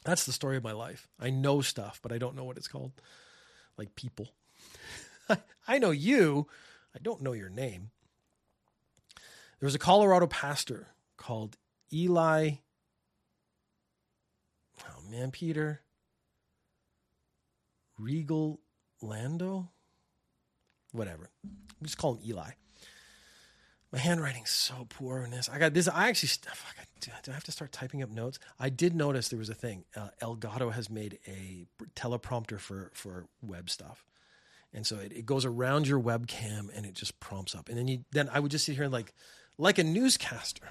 That's 0.04 0.26
the 0.26 0.34
story 0.34 0.58
of 0.58 0.64
my 0.64 0.72
life. 0.72 1.08
I 1.20 1.30
know 1.30 1.62
stuff, 1.62 2.00
but 2.02 2.12
I 2.12 2.18
don't 2.18 2.36
know 2.36 2.44
what 2.44 2.58
it's 2.58 2.68
called. 2.68 2.92
Like 3.78 3.96
people. 3.96 4.30
I 5.68 5.78
know 5.78 5.92
you. 5.92 6.48
I 6.96 7.00
don't 7.02 7.22
know 7.22 7.34
your 7.34 7.50
name. 7.50 7.92
There 9.60 9.68
was 9.68 9.76
a 9.76 9.80
Colorado 9.80 10.28
pastor 10.28 10.88
called 11.16 11.56
Eli. 11.94 12.56
Oh 14.82 15.10
man, 15.10 15.32
Peter. 15.32 15.82
Regal 17.98 18.60
Lando? 19.02 19.70
Whatever. 20.92 21.30
We 21.80 21.86
just 21.86 21.98
call 21.98 22.16
him 22.16 22.22
Eli. 22.26 22.52
My 23.94 24.00
handwriting's 24.00 24.50
so 24.50 24.88
poor 24.90 25.24
in 25.24 25.30
this. 25.30 25.48
I 25.48 25.60
got 25.60 25.76
this. 25.76 25.88
I 25.88 26.10
actually, 26.10 26.30
fuck, 26.30 26.76
I, 26.80 26.86
do, 27.00 27.12
do 27.22 27.30
I 27.30 27.36
have 27.36 27.44
to 27.44 27.52
start 27.52 27.72
typing 27.72 28.02
up 28.02 28.10
notes? 28.10 28.40
I 28.60 28.70
did 28.70 28.96
notice 28.96 29.30
there 29.30 29.38
was 29.38 29.50
a 29.52 29.54
thing. 29.54 29.86
Uh, 29.96 30.10
Elgato 30.20 30.74
has 30.74 30.90
made 30.90 31.20
a 31.28 31.68
teleprompter 31.96 32.60
for 32.60 32.90
for 32.96 33.28
web 33.44 33.70
stuff, 33.70 34.04
and 34.74 34.84
so 34.88 34.98
it, 34.98 35.14
it 35.14 35.28
goes 35.28 35.46
around 35.46 35.88
your 35.88 36.00
webcam 36.00 36.76
and 36.76 36.88
it 36.88 36.96
just 36.96 37.20
prompts 37.20 37.54
up. 37.54 37.70
And 37.70 37.78
then 37.78 37.88
you 37.88 38.04
then 38.12 38.30
I 38.34 38.40
would 38.40 38.50
just 38.50 38.66
sit 38.66 38.74
here 38.74 38.84
and 38.84 38.92
like 38.92 39.14
like 39.60 39.78
a 39.78 39.84
newscaster 39.84 40.66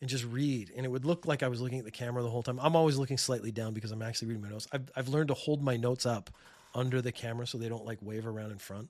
and 0.00 0.08
just 0.08 0.24
read, 0.24 0.72
and 0.74 0.86
it 0.86 0.88
would 0.88 1.04
look 1.04 1.26
like 1.26 1.42
I 1.42 1.48
was 1.48 1.60
looking 1.60 1.80
at 1.80 1.84
the 1.84 1.90
camera 1.90 2.22
the 2.22 2.30
whole 2.30 2.42
time. 2.42 2.58
I'm 2.60 2.76
always 2.76 2.96
looking 2.96 3.18
slightly 3.18 3.52
down 3.52 3.74
because 3.74 3.90
I'm 3.92 4.00
actually 4.00 4.28
reading 4.28 4.42
my 4.42 4.48
notes. 4.48 4.66
I've 4.72 4.90
I've 4.96 5.08
learned 5.08 5.28
to 5.28 5.34
hold 5.34 5.62
my 5.62 5.76
notes 5.76 6.06
up 6.06 6.30
under 6.74 7.02
the 7.02 7.12
camera 7.12 7.46
so 7.46 7.58
they 7.58 7.68
don't 7.68 7.84
like 7.84 7.98
wave 8.00 8.26
around 8.26 8.52
in 8.52 8.58
front 8.58 8.88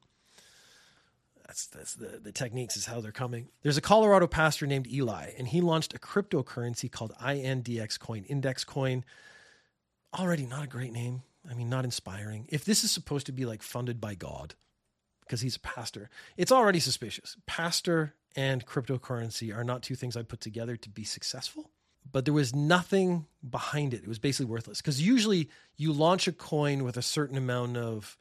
that's 1.53 1.67
that's 1.67 1.95
the, 1.95 2.19
the 2.19 2.33
techniques 2.33 2.79
is 2.79 2.87
how 2.87 3.01
they're 3.01 3.13
coming. 3.13 3.49
There's 3.63 3.77
a 3.77 3.83
Colorado 3.83 4.27
pastor 4.27 4.67
named 4.67 4.87
Eli, 4.87 5.33
and 5.37 5.47
he 5.47 5.61
launched 5.61 5.95
a 5.95 5.99
cryptocurrency 5.99 6.91
called 6.91 7.13
INDX 7.21 7.99
coin, 7.99 8.25
index 8.25 8.65
coin. 8.65 9.05
Already 10.19 10.47
not 10.47 10.65
a 10.65 10.69
great 10.69 10.93
name. 10.93 11.23
I 11.49 11.55
mean, 11.55 11.69
not 11.69 11.85
inspiring. 11.85 12.47
If 12.49 12.65
this 12.65 12.85
is 12.85 12.91
supposed 12.91 13.27
to 13.27 13.33
be 13.33 13.45
like 13.45 13.63
funded 13.63 14.01
by 14.01 14.15
God, 14.15 14.55
because 15.21 15.43
he's 15.43 15.57
a 15.57 15.61
pastor, 15.61 16.09
it's 16.39 16.53
already 16.53 16.81
suspicious. 16.81 17.37
Pastor 17.47 18.15
and 18.35 18.65
cryptocurrency 18.65 19.55
are 19.55 19.65
not 19.65 19.83
two 19.83 19.95
things 19.95 20.17
I 20.17 20.23
put 20.23 20.41
together 20.41 20.77
to 20.77 20.89
be 20.89 21.05
successful. 21.05 21.71
But 22.11 22.25
there 22.25 22.35
was 22.35 22.55
nothing 22.55 23.27
behind 23.49 23.93
it. 23.93 24.03
It 24.03 24.09
was 24.09 24.19
basically 24.19 24.51
worthless. 24.51 24.81
Because 24.81 25.03
usually 25.03 25.51
you 25.77 25.93
launch 25.93 26.27
a 26.27 26.33
coin 26.33 26.83
with 26.83 26.97
a 26.97 27.03
certain 27.03 27.37
amount 27.37 27.77
of 27.77 28.17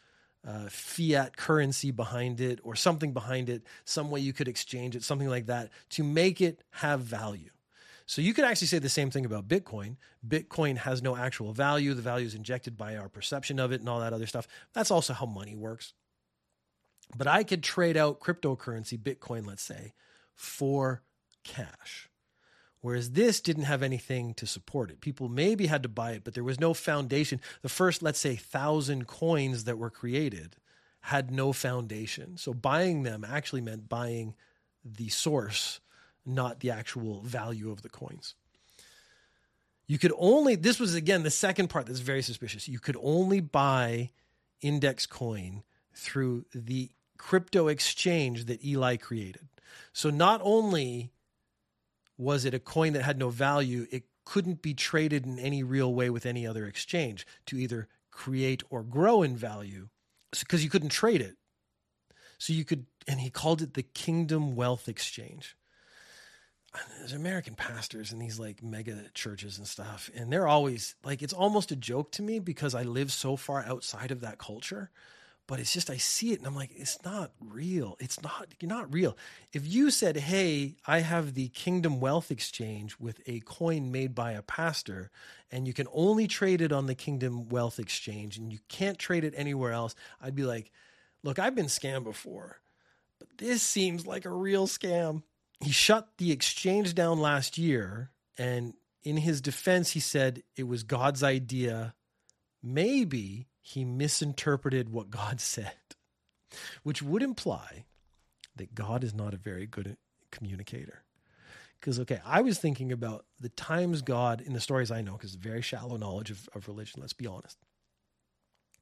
uh, 0.48 0.68
fiat 0.70 1.38
currency 1.38 1.92
behind 1.92 2.42
it 2.42 2.60
or 2.64 2.76
something 2.76 3.14
behind 3.14 3.50
it, 3.50 3.64
some 3.86 4.10
way 4.10 4.20
you 4.20 4.34
could 4.34 4.48
exchange 4.48 4.96
it, 4.96 5.04
something 5.04 5.30
like 5.30 5.46
that 5.46 5.70
to 5.90 6.04
make 6.04 6.42
it 6.42 6.64
have 6.72 7.02
value. 7.02 7.50
So 8.06 8.22
you 8.22 8.34
could 8.34 8.44
actually 8.44 8.68
say 8.68 8.80
the 8.80 8.90
same 8.90 9.10
thing 9.10 9.26
about 9.26 9.48
Bitcoin. 9.48 9.96
Bitcoin 10.28 10.78
has 10.78 11.02
no 11.02 11.16
actual 11.16 11.54
value. 11.54 11.94
The 11.94 12.02
value 12.02 12.26
is 12.26 12.36
injected 12.36 12.76
by 12.76 12.98
our 12.98 13.08
perception 13.08 13.60
of 13.60 13.72
it 13.72 13.80
and 13.80 13.88
all 13.88 14.02
that 14.02 14.14
other 14.14 14.28
stuff. 14.28 14.48
That's 14.74 14.92
also 14.92 15.14
how 15.14 15.26
money 15.26 15.56
works. 15.56 15.94
But 17.16 17.28
I 17.28 17.44
could 17.44 17.64
trade 17.64 17.98
out 17.98 18.20
cryptocurrency, 18.20 18.98
Bitcoin, 18.98 19.46
let's 19.46 19.64
say, 19.64 19.94
for 20.36 21.04
cash. 21.44 22.10
Whereas 22.82 23.12
this 23.12 23.40
didn't 23.42 23.64
have 23.64 23.84
anything 23.84 24.34
to 24.36 24.48
support 24.48 24.90
it. 24.90 25.02
People 25.02 25.30
maybe 25.30 25.68
had 25.68 25.84
to 25.84 25.90
buy 25.90 26.14
it, 26.14 26.24
but 26.24 26.34
there 26.34 26.44
was 26.44 26.60
no 26.60 26.74
foundation. 26.74 27.40
The 27.62 27.70
first, 27.70 28.02
let's 28.02 28.20
say, 28.20 28.36
thousand 28.36 29.08
coins 29.08 29.66
that 29.66 29.78
were 29.78 29.92
created 29.92 30.56
had 31.02 31.32
no 31.32 31.54
foundation. 31.54 32.38
So 32.38 32.54
buying 32.54 33.04
them 33.04 33.26
actually 33.28 33.62
meant 33.62 33.88
buying 33.88 34.34
the 34.84 35.10
source, 35.10 35.80
not 36.26 36.60
the 36.60 36.72
actual 36.72 37.22
value 37.22 37.72
of 37.72 37.84
the 37.84 37.90
coins. 37.90 38.34
You 39.86 40.00
could 40.00 40.14
only, 40.18 40.56
this 40.56 40.80
was 40.80 40.96
again 40.96 41.24
the 41.24 41.30
second 41.30 41.68
part 41.70 41.86
that's 41.86 42.00
very 42.00 42.22
suspicious. 42.22 42.68
You 42.68 42.80
could 42.80 42.98
only 43.02 43.42
buy 43.42 44.12
index 44.62 45.06
coin 45.06 45.64
through 45.94 46.46
the 46.54 46.90
crypto 47.18 47.68
exchange 47.68 48.46
that 48.46 48.64
Eli 48.64 48.96
created. 48.96 49.48
So 49.94 50.10
not 50.10 50.42
only 50.44 51.12
was 52.22 52.46
it 52.46 52.54
a 52.54 52.60
coin 52.60 52.94
that 52.94 53.02
had 53.02 53.18
no 53.18 53.30
value, 53.30 53.88
it 53.92 54.04
couldn't 54.26 54.62
be 54.62 54.76
traded 54.76 55.26
in 55.26 55.40
any 55.40 55.64
real 55.64 55.94
way 55.94 56.10
with 56.10 56.26
any 56.26 56.46
other 56.46 56.68
exchange 56.68 57.26
to 57.48 57.58
either 57.58 57.88
create 58.12 58.62
or 58.70 58.84
grow 58.84 59.24
in 59.24 59.36
value 59.36 59.90
because 60.40 60.64
you 60.64 60.70
couldn't 60.70 60.90
trade 60.90 61.20
it. 61.20 61.36
So 62.38 62.54
you 62.54 62.64
could, 62.64 62.86
and 63.08 63.20
he 63.20 63.32
called 63.32 63.62
it 63.62 63.74
the 63.74 63.84
Kingdom 63.84 64.56
Wealth 64.56 64.88
Exchange. 64.88 65.58
There's 67.00 67.14
American 67.14 67.56
pastors 67.56 68.14
in 68.14 68.20
these 68.20 68.40
like 68.40 68.64
mega 68.64 69.10
churches 69.14 69.58
and 69.58 69.68
stuff, 69.68 70.10
and 70.16 70.32
they're 70.32 70.48
always 70.48 70.96
like, 71.04 71.22
it's 71.22 71.34
almost 71.34 71.72
a 71.72 71.76
joke 71.76 72.12
to 72.14 72.22
me 72.22 72.40
because 72.40 72.76
I 72.76 72.84
live 72.84 73.12
so 73.12 73.36
far 73.36 73.66
outside 73.66 74.12
of 74.12 74.22
that 74.22 74.38
culture 74.38 74.92
but 75.52 75.60
it's 75.60 75.74
just 75.74 75.90
I 75.90 75.98
see 75.98 76.32
it 76.32 76.40
and 76.40 76.48
I'm 76.48 76.56
like, 76.56 76.72
it's 76.74 77.04
not 77.04 77.34
real. 77.42 77.98
It's 78.00 78.24
not 78.24 78.56
you're 78.62 78.70
not 78.70 78.94
real. 78.94 79.18
If 79.52 79.68
you 79.68 79.92
said, 79.92 80.16
"Hey, 80.16 80.78
I 80.88 81.00
have 81.00 81.34
the 81.34 81.50
Kingdom 81.50 82.00
Wealth 82.00 82.32
Exchange 82.32 82.96
with 83.02 83.20
a 83.28 83.42
coin 83.42 83.92
made 83.92 84.16
by 84.16 84.32
a 84.32 84.44
pastor, 84.44 85.12
and 85.52 85.68
you 85.68 85.74
can 85.74 85.90
only 85.92 86.26
trade 86.26 86.62
it 86.62 86.72
on 86.72 86.86
the 86.86 86.96
Kingdom 86.96 87.50
Wealth 87.50 87.80
Exchange, 87.80 88.38
and 88.38 88.54
you 88.54 88.60
can't 88.70 88.98
trade 88.98 89.26
it 89.26 89.34
anywhere 89.36 89.74
else," 89.74 89.94
I'd 90.22 90.36
be 90.36 90.46
like, 90.46 90.72
"Look, 91.22 91.38
I've 91.38 91.54
been 91.54 91.66
scammed 91.66 92.06
before, 92.06 92.62
but 93.20 93.28
this 93.38 93.62
seems 93.62 94.08
like 94.08 94.24
a 94.24 94.30
real 94.30 94.68
scam." 94.70 95.24
He 95.60 95.74
shut 95.74 96.18
the 96.18 96.32
exchange 96.32 96.96
down 96.96 97.20
last 97.20 97.58
year, 97.58 98.12
and 98.38 98.74
in 99.04 99.18
his 99.18 99.42
defense, 99.42 99.92
he 99.92 100.00
said 100.00 100.44
it 100.56 100.64
was 100.64 100.84
God's 100.84 101.24
idea. 101.24 101.94
Maybe 102.64 103.50
he 103.62 103.86
misinterpreted 103.86 104.90
what 104.90 105.10
God 105.10 105.40
said, 105.42 105.74
which 106.84 107.02
would 107.02 107.24
imply 107.24 107.86
that 108.56 108.76
God 108.76 109.04
is 109.04 109.14
not 109.14 109.34
a 109.34 109.38
very 109.38 109.66
good 109.66 109.98
communicator. 110.32 111.04
Because, 111.80 112.00
okay, 112.00 112.22
I 112.24 112.42
was 112.42 112.60
thinking 112.60 112.92
about 112.92 113.26
the 113.40 113.50
times 113.50 114.04
God, 114.04 114.40
in 114.40 114.54
the 114.54 114.60
stories 114.60 114.92
I 114.92 115.02
know, 115.02 115.14
because 115.14 115.34
very 115.34 115.64
shallow 115.64 115.98
knowledge 115.98 116.30
of, 116.30 116.48
of 116.54 116.68
religion, 116.68 117.02
let's 117.02 117.14
be 117.14 117.26
honest, 117.26 117.58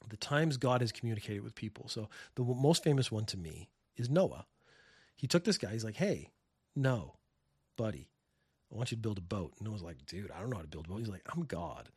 the 0.10 0.18
times 0.18 0.58
God 0.58 0.82
has 0.82 0.92
communicated 0.92 1.42
with 1.42 1.56
people. 1.56 1.88
So, 1.88 2.10
the 2.36 2.44
most 2.44 2.84
famous 2.84 3.12
one 3.12 3.26
to 3.26 3.38
me 3.38 3.70
is 3.96 4.10
Noah. 4.10 4.46
He 5.16 5.28
took 5.28 5.44
this 5.44 5.58
guy, 5.58 5.72
he's 5.72 5.84
like, 5.84 5.96
hey, 5.96 6.32
no, 6.76 7.16
buddy, 7.78 8.10
I 8.72 8.76
want 8.76 8.92
you 8.92 8.98
to 8.98 9.02
build 9.02 9.18
a 9.18 9.22
boat. 9.22 9.54
And 9.58 9.68
Noah's 9.68 9.82
like, 9.82 10.06
dude, 10.06 10.32
I 10.32 10.40
don't 10.40 10.50
know 10.50 10.58
how 10.58 10.64
to 10.64 10.68
build 10.68 10.86
a 10.86 10.90
boat. 10.90 11.00
He's 11.00 11.10
like, 11.10 11.26
I'm 11.34 11.44
God. 11.44 11.90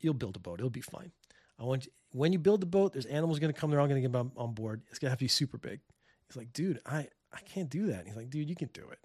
You'll 0.00 0.14
build 0.14 0.36
a 0.36 0.40
boat, 0.40 0.60
it'll 0.60 0.70
be 0.70 0.80
fine. 0.80 1.12
I 1.58 1.64
want 1.64 1.86
you, 1.86 1.92
when 2.12 2.32
you 2.32 2.38
build 2.38 2.60
the 2.60 2.66
boat, 2.66 2.92
there's 2.92 3.06
animals 3.06 3.38
going 3.38 3.52
to 3.52 3.58
come. 3.58 3.70
They're 3.70 3.80
all 3.80 3.88
going 3.88 4.02
to 4.02 4.08
get 4.08 4.16
on, 4.16 4.32
on 4.36 4.54
board. 4.54 4.82
It's 4.88 4.98
going 4.98 5.08
to 5.08 5.10
have 5.10 5.18
to 5.18 5.24
be 5.24 5.28
super 5.28 5.58
big. 5.58 5.80
He's 6.26 6.36
like, 6.36 6.52
dude, 6.52 6.80
I, 6.86 7.08
I 7.32 7.40
can't 7.46 7.68
do 7.68 7.86
that. 7.86 8.00
And 8.00 8.06
he's 8.06 8.16
like, 8.16 8.30
dude, 8.30 8.48
you 8.48 8.56
can 8.56 8.70
do 8.72 8.88
it. 8.90 8.98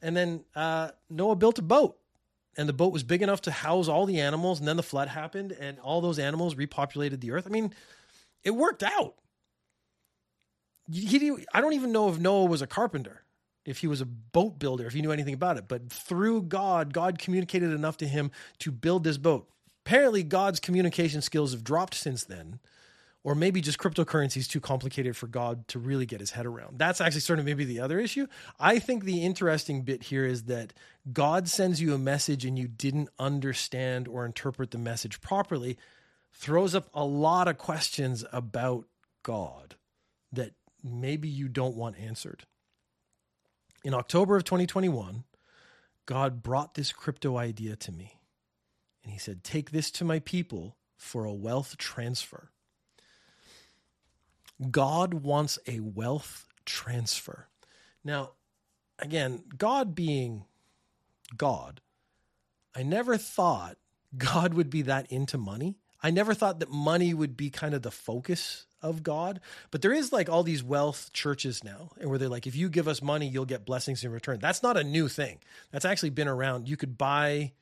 And 0.00 0.16
then 0.16 0.44
uh, 0.54 0.90
Noah 1.10 1.36
built 1.36 1.58
a 1.58 1.62
boat, 1.62 1.96
and 2.56 2.68
the 2.68 2.72
boat 2.72 2.92
was 2.92 3.02
big 3.02 3.22
enough 3.22 3.42
to 3.42 3.50
house 3.50 3.88
all 3.88 4.06
the 4.06 4.20
animals. 4.20 4.58
And 4.58 4.68
then 4.68 4.76
the 4.76 4.82
flood 4.82 5.08
happened, 5.08 5.52
and 5.52 5.78
all 5.78 6.00
those 6.00 6.18
animals 6.18 6.54
repopulated 6.54 7.20
the 7.20 7.30
earth. 7.30 7.46
I 7.46 7.50
mean, 7.50 7.72
it 8.42 8.50
worked 8.50 8.82
out. 8.82 9.14
He, 10.90 11.06
he, 11.06 11.46
I 11.54 11.60
don't 11.60 11.74
even 11.74 11.92
know 11.92 12.08
if 12.08 12.18
Noah 12.18 12.46
was 12.46 12.60
a 12.60 12.66
carpenter, 12.66 13.22
if 13.64 13.78
he 13.78 13.86
was 13.86 14.00
a 14.00 14.06
boat 14.06 14.58
builder, 14.58 14.86
if 14.86 14.92
he 14.92 15.00
knew 15.00 15.12
anything 15.12 15.34
about 15.34 15.56
it. 15.56 15.68
But 15.68 15.90
through 15.90 16.42
God, 16.42 16.92
God 16.92 17.18
communicated 17.20 17.70
enough 17.70 17.96
to 17.98 18.08
him 18.08 18.32
to 18.58 18.72
build 18.72 19.04
this 19.04 19.18
boat 19.18 19.48
apparently 19.84 20.22
God's 20.22 20.60
communication 20.60 21.22
skills 21.22 21.52
have 21.52 21.64
dropped 21.64 21.94
since 21.94 22.24
then. 22.24 22.60
Or 23.24 23.36
maybe 23.36 23.60
just 23.60 23.78
cryptocurrency 23.78 24.38
is 24.38 24.48
too 24.48 24.60
complicated 24.60 25.16
for 25.16 25.28
God 25.28 25.68
to 25.68 25.78
really 25.78 26.06
get 26.06 26.18
his 26.18 26.32
head 26.32 26.44
around. 26.44 26.80
That's 26.80 27.00
actually 27.00 27.20
sort 27.20 27.38
of 27.38 27.44
maybe 27.44 27.64
the 27.64 27.78
other 27.78 28.00
issue. 28.00 28.26
I 28.58 28.80
think 28.80 29.04
the 29.04 29.22
interesting 29.22 29.82
bit 29.82 30.02
here 30.02 30.26
is 30.26 30.44
that 30.44 30.72
God 31.12 31.48
sends 31.48 31.80
you 31.80 31.94
a 31.94 31.98
message 31.98 32.44
and 32.44 32.58
you 32.58 32.66
didn't 32.66 33.10
understand 33.20 34.08
or 34.08 34.26
interpret 34.26 34.72
the 34.72 34.78
message 34.78 35.20
properly, 35.20 35.78
throws 36.32 36.74
up 36.74 36.88
a 36.94 37.04
lot 37.04 37.46
of 37.46 37.58
questions 37.58 38.24
about 38.32 38.86
God 39.22 39.76
that 40.32 40.54
maybe 40.82 41.28
you 41.28 41.46
don't 41.46 41.76
want 41.76 42.00
answered. 42.00 42.42
In 43.84 43.94
October 43.94 44.36
of 44.36 44.42
2021, 44.42 45.22
God 46.06 46.42
brought 46.42 46.74
this 46.74 46.90
crypto 46.90 47.36
idea 47.36 47.76
to 47.76 47.92
me. 47.92 48.16
And 49.02 49.12
he 49.12 49.18
said, 49.18 49.44
Take 49.44 49.70
this 49.70 49.90
to 49.92 50.04
my 50.04 50.18
people 50.20 50.76
for 50.96 51.24
a 51.24 51.32
wealth 51.32 51.76
transfer. 51.78 52.50
God 54.70 55.14
wants 55.14 55.58
a 55.66 55.80
wealth 55.80 56.46
transfer. 56.64 57.48
Now, 58.04 58.30
again, 58.98 59.42
God 59.58 59.94
being 59.94 60.44
God, 61.36 61.80
I 62.74 62.82
never 62.82 63.16
thought 63.16 63.76
God 64.16 64.54
would 64.54 64.70
be 64.70 64.82
that 64.82 65.10
into 65.10 65.38
money. 65.38 65.78
I 66.02 66.10
never 66.10 66.34
thought 66.34 66.60
that 66.60 66.70
money 66.70 67.14
would 67.14 67.36
be 67.36 67.50
kind 67.50 67.74
of 67.74 67.82
the 67.82 67.90
focus 67.90 68.66
of 68.82 69.02
God. 69.02 69.40
But 69.70 69.82
there 69.82 69.92
is 69.92 70.12
like 70.12 70.28
all 70.28 70.42
these 70.42 70.62
wealth 70.62 71.12
churches 71.12 71.62
now, 71.62 71.90
and 72.00 72.10
where 72.10 72.18
they're 72.18 72.28
like, 72.28 72.46
if 72.46 72.56
you 72.56 72.68
give 72.68 72.88
us 72.88 73.00
money, 73.00 73.28
you'll 73.28 73.44
get 73.44 73.64
blessings 73.64 74.02
in 74.02 74.10
return. 74.10 74.40
That's 74.40 74.62
not 74.62 74.76
a 74.76 74.84
new 74.84 75.08
thing. 75.08 75.38
That's 75.70 75.84
actually 75.84 76.10
been 76.10 76.28
around. 76.28 76.68
You 76.68 76.76
could 76.76 76.98
buy 76.98 77.52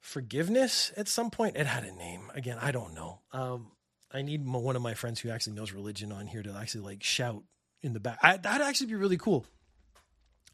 forgiveness 0.00 0.92
at 0.96 1.08
some 1.08 1.30
point. 1.30 1.56
It 1.56 1.66
had 1.66 1.84
a 1.84 1.92
name. 1.92 2.30
Again, 2.34 2.58
I 2.60 2.72
don't 2.72 2.94
know. 2.94 3.20
Um, 3.32 3.72
I 4.12 4.22
need 4.22 4.46
one 4.46 4.76
of 4.76 4.82
my 4.82 4.94
friends 4.94 5.20
who 5.20 5.30
actually 5.30 5.54
knows 5.54 5.72
religion 5.72 6.12
on 6.12 6.26
here 6.26 6.42
to 6.42 6.54
actually 6.58 6.84
like 6.84 7.02
shout 7.02 7.42
in 7.82 7.92
the 7.92 8.00
back. 8.00 8.18
I, 8.22 8.36
that'd 8.36 8.66
actually 8.66 8.88
be 8.88 8.94
really 8.94 9.18
cool. 9.18 9.44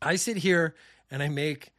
I 0.02 0.16
sit 0.16 0.36
here 0.36 0.74
and 1.10 1.22
I 1.22 1.28
make 1.28 1.72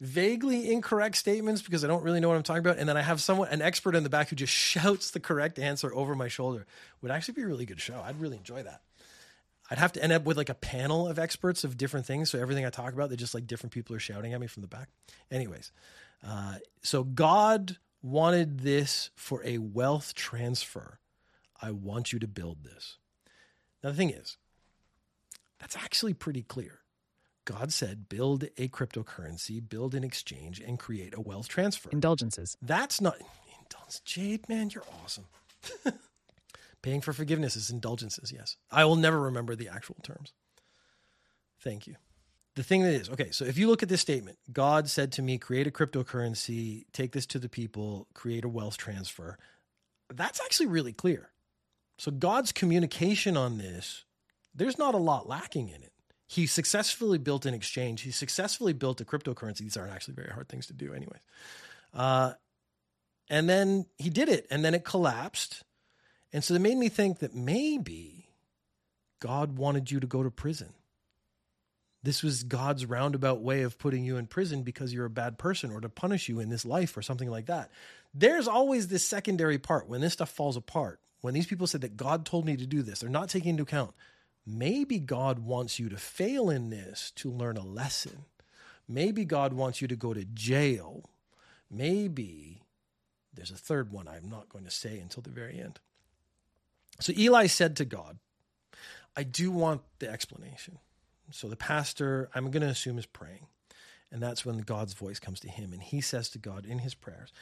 vaguely 0.00 0.72
incorrect 0.72 1.16
statements 1.16 1.62
because 1.62 1.84
I 1.84 1.88
don't 1.88 2.02
really 2.02 2.20
know 2.20 2.28
what 2.28 2.36
I'm 2.36 2.42
talking 2.42 2.60
about, 2.60 2.78
and 2.78 2.88
then 2.88 2.96
I 2.96 3.02
have 3.02 3.22
someone, 3.22 3.48
an 3.48 3.62
expert 3.62 3.94
in 3.94 4.02
the 4.02 4.10
back, 4.10 4.28
who 4.28 4.36
just 4.36 4.52
shouts 4.52 5.12
the 5.12 5.20
correct 5.20 5.58
answer 5.58 5.94
over 5.94 6.14
my 6.14 6.28
shoulder. 6.28 6.66
Would 7.00 7.10
actually 7.10 7.34
be 7.34 7.42
a 7.42 7.46
really 7.46 7.66
good 7.66 7.80
show. 7.80 8.00
I'd 8.04 8.20
really 8.20 8.36
enjoy 8.36 8.62
that. 8.62 8.82
I'd 9.70 9.78
have 9.78 9.92
to 9.92 10.02
end 10.02 10.12
up 10.12 10.24
with 10.24 10.36
like 10.36 10.50
a 10.50 10.54
panel 10.54 11.08
of 11.08 11.18
experts 11.18 11.64
of 11.64 11.78
different 11.78 12.04
things. 12.04 12.30
So 12.30 12.38
everything 12.38 12.66
I 12.66 12.70
talk 12.70 12.92
about, 12.92 13.08
they 13.08 13.16
just 13.16 13.32
like 13.32 13.46
different 13.46 13.72
people 13.72 13.96
are 13.96 14.00
shouting 14.00 14.34
at 14.34 14.40
me 14.40 14.46
from 14.46 14.60
the 14.60 14.68
back. 14.68 14.88
Anyways, 15.30 15.72
uh, 16.26 16.56
so 16.82 17.04
God 17.04 17.76
wanted 18.02 18.60
this 18.60 19.10
for 19.14 19.42
a 19.44 19.58
wealth 19.58 20.14
transfer. 20.14 20.98
I 21.60 21.70
want 21.70 22.12
you 22.12 22.18
to 22.18 22.26
build 22.26 22.64
this. 22.64 22.98
Now, 23.82 23.90
the 23.90 23.96
thing 23.96 24.10
is, 24.10 24.36
that's 25.58 25.76
actually 25.76 26.14
pretty 26.14 26.42
clear. 26.42 26.80
God 27.44 27.72
said, 27.72 28.08
build 28.08 28.44
a 28.56 28.68
cryptocurrency, 28.68 29.60
build 29.66 29.94
an 29.94 30.04
exchange, 30.04 30.60
and 30.60 30.78
create 30.78 31.14
a 31.16 31.20
wealth 31.20 31.48
transfer. 31.48 31.90
Indulgences. 31.90 32.56
That's 32.62 33.00
not 33.00 33.16
indulgence. 33.18 34.00
Jade, 34.04 34.48
man, 34.48 34.70
you're 34.70 34.84
awesome. 35.02 35.24
Paying 36.82 37.00
for 37.00 37.12
forgiveness 37.12 37.56
is 37.56 37.70
indulgences, 37.70 38.32
yes. 38.32 38.56
I 38.70 38.84
will 38.84 38.96
never 38.96 39.20
remember 39.20 39.54
the 39.56 39.68
actual 39.68 39.96
terms. 40.02 40.32
Thank 41.60 41.86
you 41.86 41.96
the 42.54 42.62
thing 42.62 42.82
that 42.82 42.92
is 42.92 43.08
okay 43.08 43.30
so 43.30 43.44
if 43.44 43.56
you 43.56 43.68
look 43.68 43.82
at 43.82 43.88
this 43.88 44.00
statement 44.00 44.38
god 44.52 44.88
said 44.88 45.12
to 45.12 45.22
me 45.22 45.38
create 45.38 45.66
a 45.66 45.70
cryptocurrency 45.70 46.84
take 46.92 47.12
this 47.12 47.26
to 47.26 47.38
the 47.38 47.48
people 47.48 48.06
create 48.14 48.44
a 48.44 48.48
wealth 48.48 48.76
transfer 48.76 49.38
that's 50.14 50.40
actually 50.40 50.66
really 50.66 50.92
clear. 50.92 51.30
So 51.98 52.10
god's 52.10 52.52
communication 52.52 53.36
on 53.36 53.58
this 53.58 54.04
there's 54.54 54.78
not 54.78 54.94
a 54.94 54.98
lot 54.98 55.26
lacking 55.26 55.68
in 55.68 55.82
it. 55.82 55.92
He 56.28 56.46
successfully 56.46 57.16
built 57.16 57.46
an 57.46 57.54
exchange. 57.54 58.02
He 58.02 58.10
successfully 58.10 58.74
built 58.74 59.00
a 59.00 59.04
cryptocurrency. 59.04 59.58
These 59.58 59.78
aren't 59.78 59.92
actually 59.92 60.14
very 60.14 60.30
hard 60.30 60.48
things 60.48 60.66
to 60.66 60.74
do 60.74 60.92
anyways. 60.92 61.22
Uh, 61.94 62.32
and 63.30 63.48
then 63.48 63.86
he 63.96 64.10
did 64.10 64.28
it 64.28 64.46
and 64.50 64.62
then 64.62 64.74
it 64.74 64.84
collapsed. 64.84 65.62
And 66.34 66.44
so 66.44 66.54
it 66.54 66.60
made 66.60 66.76
me 66.76 66.90
think 66.90 67.20
that 67.20 67.34
maybe 67.34 68.28
God 69.20 69.56
wanted 69.56 69.90
you 69.90 70.00
to 70.00 70.06
go 70.06 70.22
to 70.22 70.30
prison. 70.30 70.74
This 72.02 72.22
was 72.22 72.42
God's 72.42 72.84
roundabout 72.84 73.42
way 73.42 73.62
of 73.62 73.78
putting 73.78 74.04
you 74.04 74.16
in 74.16 74.26
prison 74.26 74.62
because 74.62 74.92
you're 74.92 75.06
a 75.06 75.10
bad 75.10 75.38
person 75.38 75.70
or 75.70 75.80
to 75.80 75.88
punish 75.88 76.28
you 76.28 76.40
in 76.40 76.48
this 76.48 76.64
life 76.64 76.96
or 76.96 77.02
something 77.02 77.30
like 77.30 77.46
that. 77.46 77.70
There's 78.12 78.48
always 78.48 78.88
this 78.88 79.04
secondary 79.04 79.58
part 79.58 79.88
when 79.88 80.00
this 80.00 80.14
stuff 80.14 80.30
falls 80.30 80.56
apart. 80.56 81.00
When 81.20 81.34
these 81.34 81.46
people 81.46 81.68
said 81.68 81.82
that 81.82 81.96
God 81.96 82.26
told 82.26 82.44
me 82.44 82.56
to 82.56 82.66
do 82.66 82.82
this, 82.82 82.98
they're 82.98 83.08
not 83.08 83.28
taking 83.28 83.50
into 83.50 83.62
account 83.62 83.94
maybe 84.46 84.98
God 84.98 85.40
wants 85.40 85.78
you 85.78 85.88
to 85.88 85.96
fail 85.96 86.50
in 86.50 86.70
this 86.70 87.12
to 87.16 87.30
learn 87.30 87.56
a 87.56 87.64
lesson. 87.64 88.24
Maybe 88.88 89.24
God 89.24 89.52
wants 89.52 89.80
you 89.80 89.88
to 89.88 89.96
go 89.96 90.12
to 90.12 90.24
jail. 90.24 91.08
Maybe 91.70 92.62
there's 93.32 93.50
a 93.50 93.56
third 93.56 93.92
one 93.92 94.08
I'm 94.08 94.28
not 94.28 94.48
going 94.48 94.64
to 94.64 94.70
say 94.70 94.98
until 94.98 95.22
the 95.22 95.30
very 95.30 95.58
end. 95.58 95.80
So 97.00 97.12
Eli 97.16 97.46
said 97.46 97.76
to 97.76 97.84
God, 97.84 98.18
I 99.16 99.22
do 99.22 99.50
want 99.50 99.82
the 99.98 100.10
explanation. 100.10 100.78
So 101.32 101.48
the 101.48 101.56
pastor, 101.56 102.28
I'm 102.34 102.50
going 102.50 102.62
to 102.62 102.68
assume, 102.68 102.98
is 102.98 103.06
praying. 103.06 103.46
And 104.12 104.22
that's 104.22 104.44
when 104.44 104.58
God's 104.58 104.92
voice 104.92 105.18
comes 105.18 105.40
to 105.40 105.48
him. 105.48 105.72
And 105.72 105.82
he 105.82 106.00
says 106.02 106.28
to 106.30 106.38
God 106.38 106.66
in 106.66 106.80
his 106.80 106.94
prayers, 106.94 107.32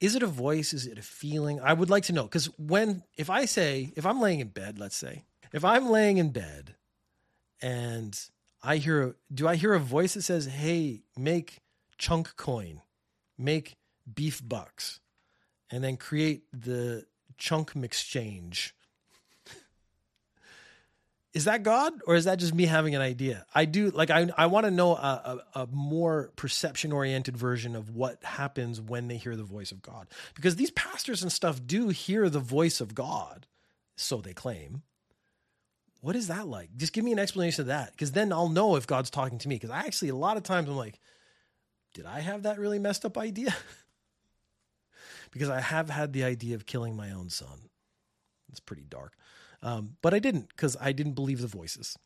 Is 0.00 0.14
it 0.14 0.22
a 0.22 0.26
voice? 0.26 0.74
Is 0.74 0.86
it 0.86 0.98
a 0.98 1.02
feeling? 1.02 1.58
I 1.60 1.72
would 1.72 1.88
like 1.88 2.04
to 2.04 2.12
know. 2.12 2.24
Because 2.24 2.46
when, 2.58 3.02
if 3.16 3.30
I 3.30 3.46
say, 3.46 3.92
if 3.96 4.04
I'm 4.04 4.20
laying 4.20 4.40
in 4.40 4.48
bed, 4.48 4.78
let's 4.78 4.96
say, 4.96 5.24
if 5.52 5.64
I'm 5.64 5.88
laying 5.88 6.18
in 6.18 6.30
bed 6.30 6.74
and 7.62 8.18
I 8.62 8.76
hear, 8.76 9.16
do 9.32 9.48
I 9.48 9.56
hear 9.56 9.72
a 9.72 9.80
voice 9.80 10.14
that 10.14 10.22
says, 10.22 10.46
Hey, 10.46 11.00
make 11.16 11.60
chunk 11.96 12.36
coin, 12.36 12.82
make 13.38 13.76
beef 14.12 14.46
bucks, 14.46 15.00
and 15.70 15.82
then 15.82 15.96
create 15.96 16.44
the 16.52 17.06
chunk 17.38 17.72
exchange? 17.74 18.74
Is 21.38 21.44
that 21.44 21.62
God 21.62 21.92
or 22.04 22.16
is 22.16 22.24
that 22.24 22.40
just 22.40 22.52
me 22.52 22.66
having 22.66 22.96
an 22.96 23.00
idea? 23.00 23.46
I 23.54 23.64
do 23.64 23.90
like 23.90 24.10
I 24.10 24.28
I 24.36 24.46
want 24.46 24.66
to 24.66 24.72
know 24.72 24.96
a, 24.96 25.40
a, 25.54 25.60
a 25.60 25.66
more 25.68 26.32
perception 26.34 26.90
oriented 26.90 27.36
version 27.36 27.76
of 27.76 27.94
what 27.94 28.24
happens 28.24 28.80
when 28.80 29.06
they 29.06 29.18
hear 29.18 29.36
the 29.36 29.44
voice 29.44 29.70
of 29.70 29.80
God 29.80 30.08
because 30.34 30.56
these 30.56 30.72
pastors 30.72 31.22
and 31.22 31.30
stuff 31.30 31.60
do 31.64 31.90
hear 31.90 32.28
the 32.28 32.40
voice 32.40 32.80
of 32.80 32.92
God, 32.92 33.46
so 33.94 34.16
they 34.16 34.32
claim. 34.32 34.82
What 36.00 36.16
is 36.16 36.26
that 36.26 36.48
like? 36.48 36.70
Just 36.76 36.92
give 36.92 37.04
me 37.04 37.12
an 37.12 37.20
explanation 37.20 37.60
of 37.60 37.66
that 37.68 37.92
because 37.92 38.10
then 38.10 38.32
I'll 38.32 38.48
know 38.48 38.74
if 38.74 38.88
God's 38.88 39.08
talking 39.08 39.38
to 39.38 39.48
me. 39.48 39.54
Because 39.54 39.70
I 39.70 39.78
actually 39.86 40.08
a 40.08 40.16
lot 40.16 40.38
of 40.38 40.42
times 40.42 40.68
I'm 40.68 40.74
like, 40.74 40.98
did 41.94 42.04
I 42.04 42.18
have 42.18 42.42
that 42.42 42.58
really 42.58 42.80
messed 42.80 43.04
up 43.04 43.16
idea? 43.16 43.54
because 45.30 45.50
I 45.50 45.60
have 45.60 45.88
had 45.88 46.12
the 46.12 46.24
idea 46.24 46.56
of 46.56 46.66
killing 46.66 46.96
my 46.96 47.12
own 47.12 47.30
son. 47.30 47.70
It's 48.50 48.58
pretty 48.58 48.86
dark. 48.88 49.12
Um, 49.62 49.96
but 50.02 50.14
I 50.14 50.18
didn't 50.18 50.48
because 50.48 50.76
I 50.80 50.92
didn't 50.92 51.14
believe 51.14 51.40
the 51.40 51.46
voices. 51.46 51.96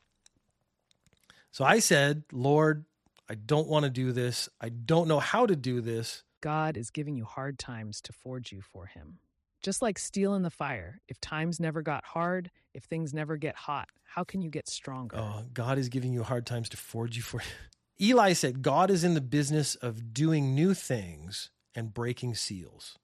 So 1.50 1.64
I 1.64 1.80
said, 1.80 2.24
Lord, 2.32 2.86
I 3.28 3.34
don't 3.34 3.68
want 3.68 3.84
to 3.84 3.90
do 3.90 4.12
this. 4.12 4.48
I 4.60 4.70
don't 4.70 5.08
know 5.08 5.20
how 5.20 5.46
to 5.46 5.54
do 5.54 5.80
this. 5.80 6.24
God 6.40 6.76
is 6.76 6.90
giving 6.90 7.16
you 7.16 7.24
hard 7.24 7.58
times 7.58 8.00
to 8.02 8.12
forge 8.12 8.52
you 8.52 8.62
for 8.62 8.86
Him. 8.86 9.18
Just 9.62 9.80
like 9.80 9.98
steel 9.98 10.34
in 10.34 10.42
the 10.42 10.50
fire, 10.50 11.00
if 11.08 11.20
times 11.20 11.60
never 11.60 11.82
got 11.82 12.04
hard, 12.04 12.50
if 12.74 12.84
things 12.84 13.14
never 13.14 13.36
get 13.36 13.54
hot, 13.54 13.88
how 14.04 14.24
can 14.24 14.42
you 14.42 14.50
get 14.50 14.68
stronger? 14.68 15.16
Oh, 15.16 15.44
God 15.54 15.78
is 15.78 15.88
giving 15.88 16.12
you 16.12 16.24
hard 16.24 16.46
times 16.46 16.68
to 16.70 16.76
forge 16.76 17.16
you 17.16 17.22
for. 17.22 17.42
Eli 18.00 18.32
said, 18.32 18.62
God 18.62 18.90
is 18.90 19.04
in 19.04 19.14
the 19.14 19.20
business 19.20 19.76
of 19.76 20.12
doing 20.12 20.54
new 20.54 20.74
things 20.74 21.50
and 21.74 21.94
breaking 21.94 22.34
seals. 22.34 22.98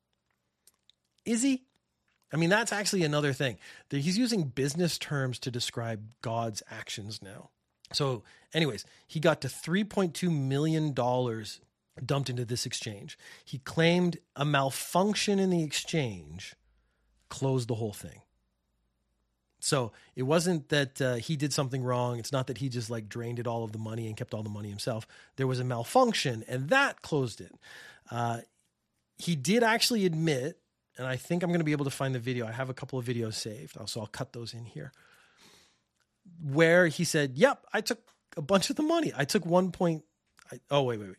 Is 1.25 1.43
he? 1.43 1.65
I 2.33 2.37
mean, 2.37 2.51
that's 2.51 2.73
actually 2.73 3.05
another 3.05 3.33
thing. 3.33 3.59
He's 3.91 4.19
using 4.19 4.45
business 4.45 4.99
terms 4.99 5.39
to 5.41 5.51
describe 5.51 6.03
God's 6.21 6.63
actions 6.71 7.23
now. 7.23 7.51
So, 7.93 8.23
anyways, 8.53 8.85
he 9.07 9.19
got 9.19 9.41
to 9.41 9.49
$3.2 9.49 10.31
million 10.31 10.93
dumped 12.05 12.31
into 12.31 12.45
this 12.45 12.67
exchange. 12.67 13.19
He 13.45 13.59
claimed 13.59 14.19
a 14.37 14.45
malfunction 14.45 15.39
in 15.39 15.51
the 15.51 15.63
exchange 15.63 16.55
closed 17.29 17.69
the 17.69 17.75
whole 17.75 17.93
thing. 17.93 18.23
So 19.61 19.93
it 20.15 20.23
wasn't 20.23 20.69
that 20.69 21.01
uh, 21.01 21.15
he 21.17 21.37
did 21.37 21.53
something 21.53 21.83
wrong. 21.83 22.19
It's 22.19 22.33
not 22.33 22.47
that 22.47 22.59
he 22.59 22.69
just 22.69 22.91
like 22.91 23.09
drained 23.09 23.39
it 23.39 23.47
all 23.47 23.65
of 23.65 23.73
the 23.73 23.79
money 23.79 24.07
and 24.07 24.17
kept 24.17 24.33
all 24.33 24.43
the 24.43 24.49
money 24.49 24.69
himself. 24.69 25.07
There 25.37 25.47
was 25.47 25.59
a 25.59 25.65
malfunction 25.65 26.45
and 26.49 26.69
that 26.69 27.03
closed 27.03 27.41
it. 27.41 27.53
Uh, 28.11 28.41
he 29.19 29.35
did 29.35 29.63
actually 29.63 30.07
admit 30.07 30.59
and 30.99 31.07
I 31.07 31.17
think 31.17 31.43
I'm 31.43 31.51
going 31.51 31.61
to 31.61 31.65
be 31.65 31.73
able 31.73 31.85
to 31.85 31.91
find 31.91 32.15
the 32.15 32.19
video. 32.19 32.47
I 32.47 32.53
have 32.53 32.69
a 32.69 32.75
couple 32.75 32.99
of 32.99 33.07
videos 33.07 33.35
saved, 33.35 33.77
uh, 33.79 33.87
so 33.87 34.01
I'll 34.01 34.07
cut 34.07 34.33
those 34.33 34.53
in 34.53 34.65
here. 34.65 34.93
Where 36.43 36.89
he 36.89 37.05
said, 37.05 37.37
"Yep, 37.37 37.67
I 37.73 37.81
took 37.81 38.01
a 38.37 38.43
bunch 38.43 38.69
of 38.71 38.77
the 38.77 38.83
money. 38.83 39.13
I 39.17 39.25
took 39.25 39.47
one 39.47 39.71
point. 39.73 40.05
I, 40.53 40.61
oh 40.71 40.83
wait, 40.83 41.01
wait, 41.01 41.09
wait. 41.09 41.17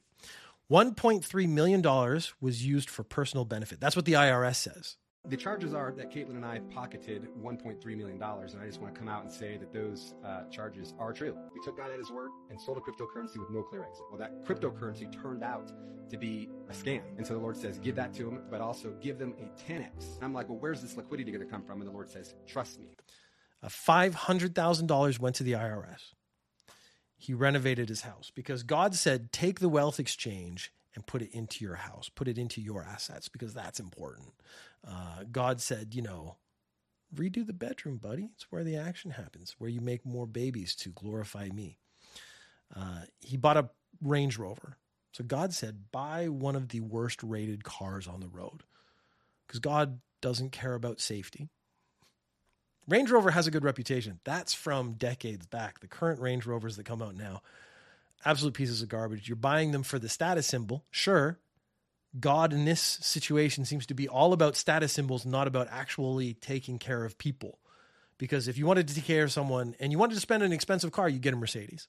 1.3 0.72 1.50
million 1.50 1.82
dollars 1.82 2.34
was 2.40 2.64
used 2.64 2.90
for 2.90 3.04
personal 3.04 3.44
benefit. 3.44 3.80
That's 3.80 3.96
what 3.96 4.06
the 4.06 4.14
IRS 4.14 4.56
says. 4.58 4.98
The 5.28 5.38
charges 5.38 5.74
are 5.74 5.92
that 5.92 6.12
Caitlin 6.12 6.38
and 6.38 6.46
I 6.46 6.60
pocketed 6.74 7.28
$1.3 7.44 7.86
million, 7.98 8.22
and 8.22 8.62
I 8.62 8.66
just 8.66 8.80
want 8.82 8.94
to 8.94 9.00
come 9.00 9.10
out 9.10 9.24
and 9.24 9.32
say 9.32 9.58
that 9.58 9.74
those 9.74 10.16
uh, 10.26 10.46
charges 10.50 10.94
are 10.98 11.12
true. 11.12 11.38
We 11.54 11.60
took 11.62 11.78
God 11.78 11.92
at 11.92 12.00
his 12.00 12.10
word 12.10 12.30
and 12.50 12.60
sold 12.60 12.78
a 12.78 12.82
cryptocurrency 12.82 13.38
with 13.38 13.50
no 13.50 13.62
clear 13.64 13.84
exit. 13.84 14.06
Well, 14.10 14.20
that 14.20 14.46
cryptocurrency 14.46 15.12
turned 15.22 15.44
out 15.44 15.72
to 16.10 16.18
be 16.18 16.50
a 16.70 16.74
scam. 16.74 17.02
And 17.18 17.28
so 17.28 17.34
the 17.34 17.40
Lord 17.40 17.58
says, 17.58 17.80
give 17.80 17.96
that 17.96 18.14
to 18.14 18.24
them, 18.24 18.42
but 18.50 18.62
also 18.62 18.94
give 19.02 19.20
them 19.20 19.34
a 19.40 19.70
10x. 19.70 20.18
I'm 20.22 20.34
like, 20.34 20.48
well, 20.48 20.58
where's 20.58 20.82
this 20.82 20.96
liquidity 20.96 21.32
going 21.32 21.46
to 21.46 21.52
come 21.52 21.64
from? 21.64 21.82
And 21.82 21.88
the 21.88 21.94
Lord 21.94 22.10
says, 22.10 22.34
trust 22.48 22.80
me. 22.80 22.96
Uh, 23.62 23.68
$500,000 23.68 25.20
went 25.20 25.36
to 25.36 25.44
the 25.44 25.52
IRS. 25.52 26.14
He 27.18 27.34
renovated 27.34 27.90
his 27.90 28.02
house 28.02 28.32
because 28.34 28.64
God 28.64 28.96
said, 28.96 29.34
take 29.34 29.60
the 29.60 29.70
wealth 29.70 30.00
exchange 30.00 30.72
and 30.96 31.06
put 31.06 31.22
it 31.22 31.32
into 31.34 31.64
your 31.64 31.76
house, 31.76 32.10
put 32.10 32.28
it 32.28 32.38
into 32.38 32.62
your 32.62 32.84
assets 32.84 33.28
because 33.28 33.54
that's 33.54 33.80
important. 33.80 34.30
Uh, 34.88 35.24
God 35.32 35.62
said, 35.62 35.94
you 35.94 36.02
know, 36.02 36.38
redo 37.16 37.46
the 37.46 37.54
bedroom, 37.54 37.98
buddy. 37.98 38.30
It's 38.34 38.52
where 38.52 38.64
the 38.64 38.78
action 38.78 39.12
happens, 39.12 39.56
where 39.58 39.70
you 39.70 39.82
make 39.82 40.06
more 40.06 40.28
babies 40.28 40.76
to 40.78 40.90
glorify 40.90 41.50
me. 41.50 41.78
Uh, 42.76 43.02
he 43.20 43.38
bought 43.38 43.58
a 43.58 43.70
Range 44.02 44.38
Rover. 44.38 44.78
So 45.12 45.24
God 45.24 45.54
said, 45.54 45.92
buy 45.92 46.28
one 46.30 46.56
of 46.56 46.70
the 46.70 46.82
worst 46.82 47.24
rated 47.24 47.64
cars 47.64 48.08
on 48.08 48.20
the 48.20 48.28
road 48.28 48.64
because 49.48 49.60
God 49.60 50.00
doesn't 50.22 50.52
care 50.52 50.76
about 50.76 51.02
safety. 51.02 51.50
Range 52.88 53.10
Rover 53.10 53.32
has 53.32 53.48
a 53.48 53.52
good 53.52 53.64
reputation. 53.64 54.20
That's 54.24 54.54
from 54.54 54.94
decades 54.94 55.46
back. 55.46 55.80
The 55.80 55.88
current 55.88 56.20
Range 56.20 56.46
Rovers 56.46 56.78
that 56.78 56.86
come 56.86 57.02
out 57.02 57.16
now, 57.16 57.42
absolute 58.26 58.54
pieces 58.54 58.82
of 58.82 58.90
garbage. 58.90 59.28
You're 59.28 59.36
buying 59.36 59.72
them 59.72 59.84
for 59.84 60.00
the 60.00 60.10
status 60.10 60.48
symbol. 60.48 60.84
Sure, 60.92 61.40
God 62.18 62.54
in 62.54 62.66
this 62.66 62.82
situation 62.82 63.66
seems 63.66 63.86
to 63.88 63.94
be 63.94 64.08
all 64.08 64.34
about 64.34 64.56
status 64.56 64.94
symbols, 64.94 65.26
not 65.26 65.48
about 65.48 65.68
actually 65.70 66.34
taking 66.34 66.80
care 66.80 67.04
of 67.06 67.18
people. 67.18 67.60
Because 68.18 68.48
if 68.48 68.58
you 68.58 68.66
wanted 68.66 68.88
to 68.88 68.96
take 68.96 69.06
care 69.06 69.24
of 69.24 69.32
someone 69.32 69.76
and 69.80 69.92
you 69.92 69.98
wanted 69.98 70.16
to 70.16 70.20
spend 70.20 70.44
an 70.44 70.52
expensive 70.52 70.92
car, 70.92 71.08
you 71.08 71.20
get 71.20 71.34
a 71.34 71.38
Mercedes. 71.38 71.88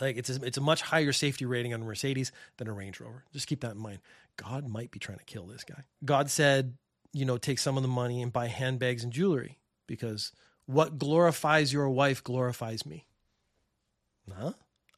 Like 0.00 0.16
it's 0.16 0.30
a, 0.30 0.42
it's 0.44 0.58
a 0.58 0.62
much 0.62 0.82
higher 0.82 1.12
safety 1.12 1.44
rating 1.44 1.74
on 1.74 1.82
a 1.82 1.84
Mercedes 1.84 2.32
than 2.58 2.68
a 2.68 2.72
Range 2.72 2.98
Rover. 3.00 3.24
Just 3.32 3.46
keep 3.46 3.60
that 3.62 3.72
in 3.72 3.78
mind. 3.78 3.98
God 4.36 4.68
might 4.68 4.90
be 4.90 4.98
trying 4.98 5.18
to 5.18 5.24
kill 5.24 5.46
this 5.46 5.64
guy. 5.64 5.84
God 6.04 6.30
said, 6.30 6.76
you 7.12 7.24
know, 7.24 7.38
take 7.38 7.58
some 7.58 7.76
of 7.76 7.82
the 7.82 7.88
money 7.88 8.22
and 8.22 8.32
buy 8.32 8.46
handbags 8.46 9.02
and 9.02 9.12
jewelry 9.12 9.58
because 9.86 10.32
what 10.66 10.98
glorifies 10.98 11.72
your 11.72 11.88
wife 11.90 12.22
glorifies 12.22 12.86
me. 12.86 13.06
Huh? 14.32 14.52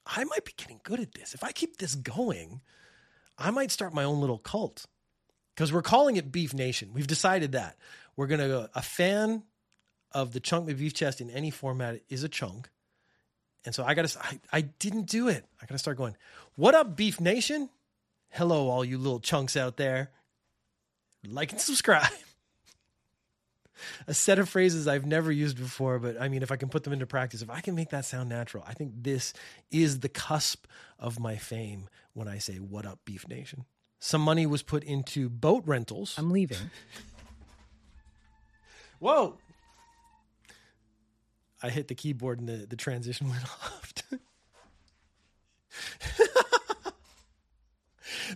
I 0.04 0.24
might 0.24 0.44
be 0.44 0.52
getting 0.56 0.80
good 0.82 1.00
at 1.00 1.14
this. 1.14 1.34
If 1.34 1.42
I 1.42 1.52
keep 1.52 1.78
this 1.78 1.94
going, 1.94 2.60
I 3.42 3.50
might 3.50 3.70
start 3.70 3.92
my 3.92 4.04
own 4.04 4.20
little 4.20 4.38
cult 4.38 4.86
because 5.54 5.72
we're 5.72 5.82
calling 5.82 6.16
it 6.16 6.30
Beef 6.30 6.54
Nation. 6.54 6.90
We've 6.94 7.06
decided 7.06 7.52
that 7.52 7.76
we're 8.16 8.26
going 8.28 8.40
to 8.40 8.48
go, 8.48 8.68
a 8.74 8.82
fan 8.82 9.42
of 10.12 10.32
the 10.32 10.40
Chunk 10.40 10.68
McBeefchest 10.68 11.20
in 11.20 11.30
any 11.30 11.50
format 11.50 12.00
is 12.08 12.22
a 12.22 12.28
chunk. 12.28 12.68
And 13.64 13.74
so 13.74 13.84
I 13.84 13.94
got 13.94 14.08
to, 14.08 14.18
I, 14.20 14.40
I 14.52 14.60
didn't 14.60 15.06
do 15.06 15.28
it. 15.28 15.44
I 15.60 15.66
got 15.66 15.74
to 15.74 15.78
start 15.78 15.96
going, 15.96 16.16
what 16.56 16.74
up, 16.74 16.96
Beef 16.96 17.20
Nation? 17.20 17.68
Hello, 18.30 18.68
all 18.68 18.84
you 18.84 18.98
little 18.98 19.20
chunks 19.20 19.56
out 19.56 19.76
there. 19.76 20.10
Like 21.26 21.52
and 21.52 21.60
subscribe. 21.60 22.10
a 24.06 24.14
set 24.14 24.38
of 24.38 24.48
phrases 24.48 24.88
I've 24.88 25.06
never 25.06 25.30
used 25.30 25.56
before, 25.56 25.98
but 25.98 26.20
I 26.20 26.28
mean, 26.28 26.42
if 26.42 26.50
I 26.50 26.56
can 26.56 26.68
put 26.68 26.84
them 26.84 26.92
into 26.92 27.06
practice, 27.06 27.42
if 27.42 27.50
I 27.50 27.60
can 27.60 27.74
make 27.74 27.90
that 27.90 28.04
sound 28.04 28.28
natural, 28.28 28.64
I 28.66 28.74
think 28.74 28.92
this 28.96 29.32
is 29.70 30.00
the 30.00 30.08
cusp 30.08 30.66
of 30.98 31.20
my 31.20 31.36
fame 31.36 31.88
when 32.14 32.28
I 32.28 32.38
say, 32.38 32.56
What 32.56 32.86
up, 32.86 33.00
Beef 33.04 33.28
Nation? 33.28 33.66
Some 33.98 34.22
money 34.22 34.46
was 34.46 34.62
put 34.62 34.82
into 34.82 35.28
boat 35.28 35.62
rentals. 35.66 36.14
I'm 36.18 36.30
leaving. 36.30 36.58
Whoa! 38.98 39.36
I 41.62 41.70
hit 41.70 41.88
the 41.88 41.94
keyboard 41.94 42.40
and 42.40 42.48
the, 42.48 42.66
the 42.66 42.76
transition 42.76 43.28
went 43.28 43.44
off. 43.44 43.92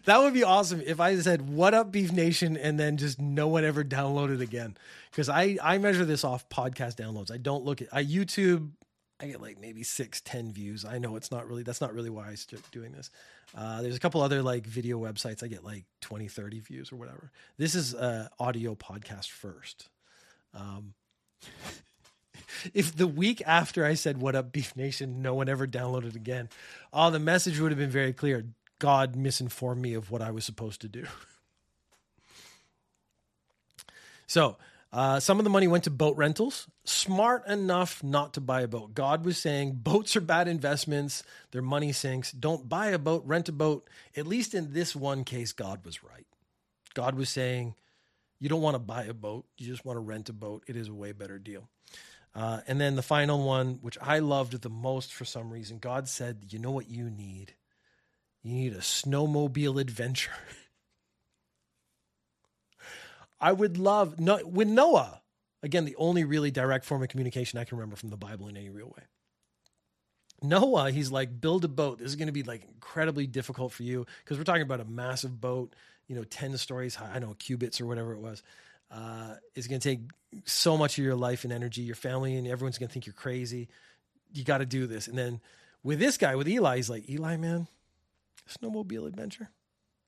that 0.04 0.20
would 0.20 0.34
be 0.34 0.42
awesome 0.42 0.82
if 0.84 1.00
I 1.00 1.18
said 1.18 1.48
"What 1.48 1.74
up, 1.74 1.92
Beef 1.92 2.12
Nation" 2.12 2.56
and 2.56 2.78
then 2.78 2.96
just 2.96 3.20
no 3.20 3.48
one 3.48 3.64
ever 3.64 3.84
downloaded 3.84 4.40
again. 4.40 4.76
Because 5.10 5.28
I 5.28 5.58
I 5.62 5.78
measure 5.78 6.04
this 6.04 6.24
off 6.24 6.48
podcast 6.48 6.96
downloads. 6.96 7.30
I 7.30 7.36
don't 7.36 7.64
look 7.64 7.82
at 7.82 7.88
I 7.92 8.04
YouTube. 8.04 8.70
I 9.18 9.26
get 9.26 9.40
like 9.40 9.58
maybe 9.58 9.82
six, 9.82 10.20
ten 10.20 10.52
views. 10.52 10.84
I 10.84 10.98
know 10.98 11.16
it's 11.16 11.30
not 11.30 11.48
really 11.48 11.62
that's 11.62 11.80
not 11.80 11.94
really 11.94 12.10
why 12.10 12.28
I 12.28 12.34
started 12.34 12.70
doing 12.70 12.92
this. 12.92 13.10
Uh, 13.56 13.80
there's 13.80 13.96
a 13.96 14.00
couple 14.00 14.20
other 14.20 14.42
like 14.42 14.66
video 14.66 14.98
websites. 14.98 15.42
I 15.42 15.46
get 15.46 15.64
like 15.64 15.84
20, 16.02 16.28
30 16.28 16.60
views 16.60 16.92
or 16.92 16.96
whatever. 16.96 17.30
This 17.56 17.74
is 17.74 17.94
uh, 17.94 18.28
audio 18.38 18.74
podcast 18.74 19.30
first. 19.30 19.88
Um, 20.52 20.92
if 22.74 22.94
the 22.94 23.06
week 23.06 23.42
after 23.46 23.86
I 23.86 23.94
said 23.94 24.18
"What 24.18 24.34
up, 24.34 24.52
Beef 24.52 24.76
Nation," 24.76 25.22
no 25.22 25.34
one 25.34 25.48
ever 25.48 25.66
downloaded 25.66 26.14
again, 26.14 26.50
oh, 26.92 27.10
the 27.10 27.18
message 27.18 27.58
would 27.58 27.70
have 27.70 27.78
been 27.78 27.90
very 27.90 28.12
clear. 28.12 28.44
God 28.78 29.16
misinformed 29.16 29.80
me 29.80 29.94
of 29.94 30.10
what 30.10 30.20
I 30.20 30.30
was 30.30 30.44
supposed 30.44 30.82
to 30.82 30.88
do. 30.88 31.06
so, 34.26 34.58
uh, 34.96 35.20
some 35.20 35.38
of 35.38 35.44
the 35.44 35.50
money 35.50 35.68
went 35.68 35.84
to 35.84 35.90
boat 35.90 36.16
rentals. 36.16 36.66
Smart 36.84 37.46
enough 37.46 38.02
not 38.02 38.32
to 38.32 38.40
buy 38.40 38.62
a 38.62 38.66
boat. 38.66 38.94
God 38.94 39.26
was 39.26 39.36
saying 39.36 39.72
boats 39.82 40.16
are 40.16 40.22
bad 40.22 40.48
investments. 40.48 41.22
Their 41.50 41.60
money 41.60 41.92
sinks. 41.92 42.32
Don't 42.32 42.66
buy 42.66 42.86
a 42.86 42.98
boat, 42.98 43.22
rent 43.26 43.50
a 43.50 43.52
boat. 43.52 43.86
At 44.16 44.26
least 44.26 44.54
in 44.54 44.72
this 44.72 44.96
one 44.96 45.24
case, 45.24 45.52
God 45.52 45.84
was 45.84 46.02
right. 46.02 46.26
God 46.94 47.14
was 47.14 47.28
saying, 47.28 47.74
you 48.40 48.48
don't 48.48 48.62
want 48.62 48.74
to 48.74 48.78
buy 48.78 49.04
a 49.04 49.12
boat. 49.12 49.44
You 49.58 49.66
just 49.66 49.84
want 49.84 49.98
to 49.98 50.00
rent 50.00 50.30
a 50.30 50.32
boat. 50.32 50.64
It 50.66 50.76
is 50.76 50.88
a 50.88 50.94
way 50.94 51.12
better 51.12 51.38
deal. 51.38 51.68
Uh, 52.34 52.60
and 52.66 52.80
then 52.80 52.96
the 52.96 53.02
final 53.02 53.46
one, 53.46 53.80
which 53.82 53.98
I 54.00 54.20
loved 54.20 54.58
the 54.62 54.70
most 54.70 55.12
for 55.12 55.26
some 55.26 55.50
reason, 55.50 55.76
God 55.76 56.08
said, 56.08 56.38
you 56.48 56.58
know 56.58 56.70
what 56.70 56.88
you 56.88 57.10
need? 57.10 57.52
You 58.42 58.54
need 58.54 58.72
a 58.72 58.78
snowmobile 58.78 59.78
adventure. 59.78 60.32
I 63.40 63.52
would 63.52 63.78
love 63.78 64.18
no, 64.18 64.40
with 64.44 64.68
Noah. 64.68 65.20
Again, 65.62 65.84
the 65.84 65.96
only 65.96 66.24
really 66.24 66.50
direct 66.50 66.84
form 66.84 67.02
of 67.02 67.08
communication 67.08 67.58
I 67.58 67.64
can 67.64 67.78
remember 67.78 67.96
from 67.96 68.10
the 68.10 68.16
Bible 68.16 68.48
in 68.48 68.56
any 68.56 68.70
real 68.70 68.86
way. 68.86 69.04
Noah, 70.42 70.90
he's 70.90 71.10
like, 71.10 71.40
build 71.40 71.64
a 71.64 71.68
boat. 71.68 71.98
This 71.98 72.08
is 72.08 72.16
going 72.16 72.28
to 72.28 72.32
be 72.32 72.42
like 72.42 72.64
incredibly 72.64 73.26
difficult 73.26 73.72
for 73.72 73.82
you 73.82 74.06
because 74.22 74.38
we're 74.38 74.44
talking 74.44 74.62
about 74.62 74.80
a 74.80 74.84
massive 74.84 75.40
boat, 75.40 75.74
you 76.08 76.14
know, 76.14 76.24
10 76.24 76.56
stories 76.58 76.94
high, 76.94 77.12
I 77.14 77.18
know, 77.18 77.34
cubits 77.38 77.80
or 77.80 77.86
whatever 77.86 78.12
it 78.12 78.20
was. 78.20 78.42
Uh, 78.90 79.34
it's 79.54 79.66
going 79.66 79.80
to 79.80 79.88
take 79.88 80.00
so 80.44 80.76
much 80.76 80.98
of 80.98 81.04
your 81.04 81.16
life 81.16 81.44
and 81.44 81.52
energy, 81.52 81.82
your 81.82 81.96
family, 81.96 82.36
and 82.36 82.46
everyone's 82.46 82.78
going 82.78 82.88
to 82.88 82.92
think 82.92 83.06
you're 83.06 83.14
crazy. 83.14 83.68
You 84.32 84.44
got 84.44 84.58
to 84.58 84.66
do 84.66 84.86
this. 84.86 85.08
And 85.08 85.16
then 85.18 85.40
with 85.82 85.98
this 85.98 86.18
guy, 86.18 86.36
with 86.36 86.48
Eli, 86.48 86.76
he's 86.76 86.90
like, 86.90 87.08
Eli, 87.08 87.36
man, 87.36 87.66
snowmobile 88.48 89.06
adventure. 89.06 89.50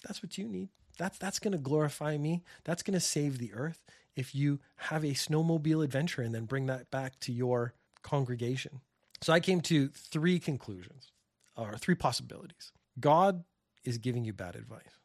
That's 0.06 0.22
what 0.22 0.38
you 0.38 0.48
need. 0.48 0.68
That's 0.98 1.18
that's 1.18 1.38
going 1.38 1.52
to 1.52 1.58
glorify 1.58 2.16
me. 2.16 2.42
That's 2.64 2.82
going 2.82 2.94
to 2.94 3.00
save 3.00 3.38
the 3.38 3.52
earth 3.54 3.84
if 4.16 4.34
you 4.34 4.58
have 4.76 5.04
a 5.04 5.08
snowmobile 5.08 5.84
adventure 5.84 6.22
and 6.22 6.34
then 6.34 6.44
bring 6.44 6.66
that 6.66 6.90
back 6.90 7.20
to 7.20 7.32
your 7.32 7.74
congregation. 8.02 8.80
So 9.20 9.32
I 9.32 9.40
came 9.40 9.60
to 9.62 9.88
three 9.88 10.38
conclusions 10.38 11.12
or 11.56 11.74
three 11.76 11.94
possibilities. 11.94 12.72
God 12.98 13.44
is 13.84 13.98
giving 13.98 14.24
you 14.24 14.32
bad 14.32 14.56
advice. 14.56 14.98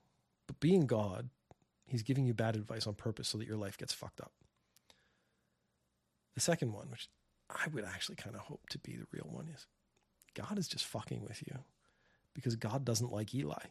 But 0.48 0.60
being 0.60 0.88
God, 0.88 1.30
he's 1.86 2.04
giving 2.04 2.26
you 2.26 2.34
bad 2.34 2.56
advice 2.56 2.88
on 2.88 2.96
purpose 2.96 3.30
so 3.30 3.38
that 3.38 3.48
your 3.48 3.58
life 3.58 3.78
gets 3.78 3.94
fucked 3.94 4.22
up. 4.22 4.32
The 6.34 6.42
second 6.42 6.74
one, 6.74 6.90
which 6.90 7.10
I 7.50 7.68
would 7.72 7.86
actually 7.86 8.16
kind 8.16 8.36
of 8.36 8.42
hope 8.42 8.68
to 8.70 8.80
be 8.80 8.96
the 8.96 9.06
real 9.12 9.28
one, 9.30 9.48
is 9.54 9.68
God 10.34 10.58
is 10.58 10.68
just 10.68 10.86
fucking 10.86 11.22
with 11.22 11.44
you 11.48 11.60
because 12.34 12.56
God 12.56 12.84
doesn't 12.84 13.12
like 13.12 13.36
Eli. 13.36 13.66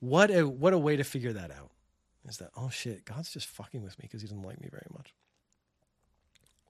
What 0.00 0.30
a 0.30 0.46
what 0.46 0.72
a 0.72 0.78
way 0.78 0.96
to 0.96 1.04
figure 1.04 1.32
that 1.32 1.50
out. 1.50 1.70
Is 2.28 2.38
that 2.38 2.50
oh 2.56 2.70
shit, 2.70 3.04
God's 3.04 3.32
just 3.32 3.46
fucking 3.46 3.82
with 3.82 3.98
me 3.98 4.02
because 4.02 4.22
he 4.22 4.28
doesn't 4.28 4.42
like 4.42 4.60
me 4.60 4.68
very 4.70 4.86
much. 4.96 5.14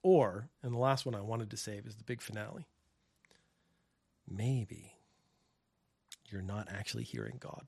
Or, 0.03 0.49
and 0.63 0.73
the 0.73 0.79
last 0.79 1.05
one 1.05 1.15
I 1.15 1.21
wanted 1.21 1.51
to 1.51 1.57
save 1.57 1.87
is 1.87 1.97
the 1.97 2.05
big 2.05 2.23
finale. 2.23 2.67
Maybe 4.29 4.95
you're 6.31 6.41
not 6.41 6.69
actually 6.71 7.05
hearing 7.05 7.37
God. 7.39 7.67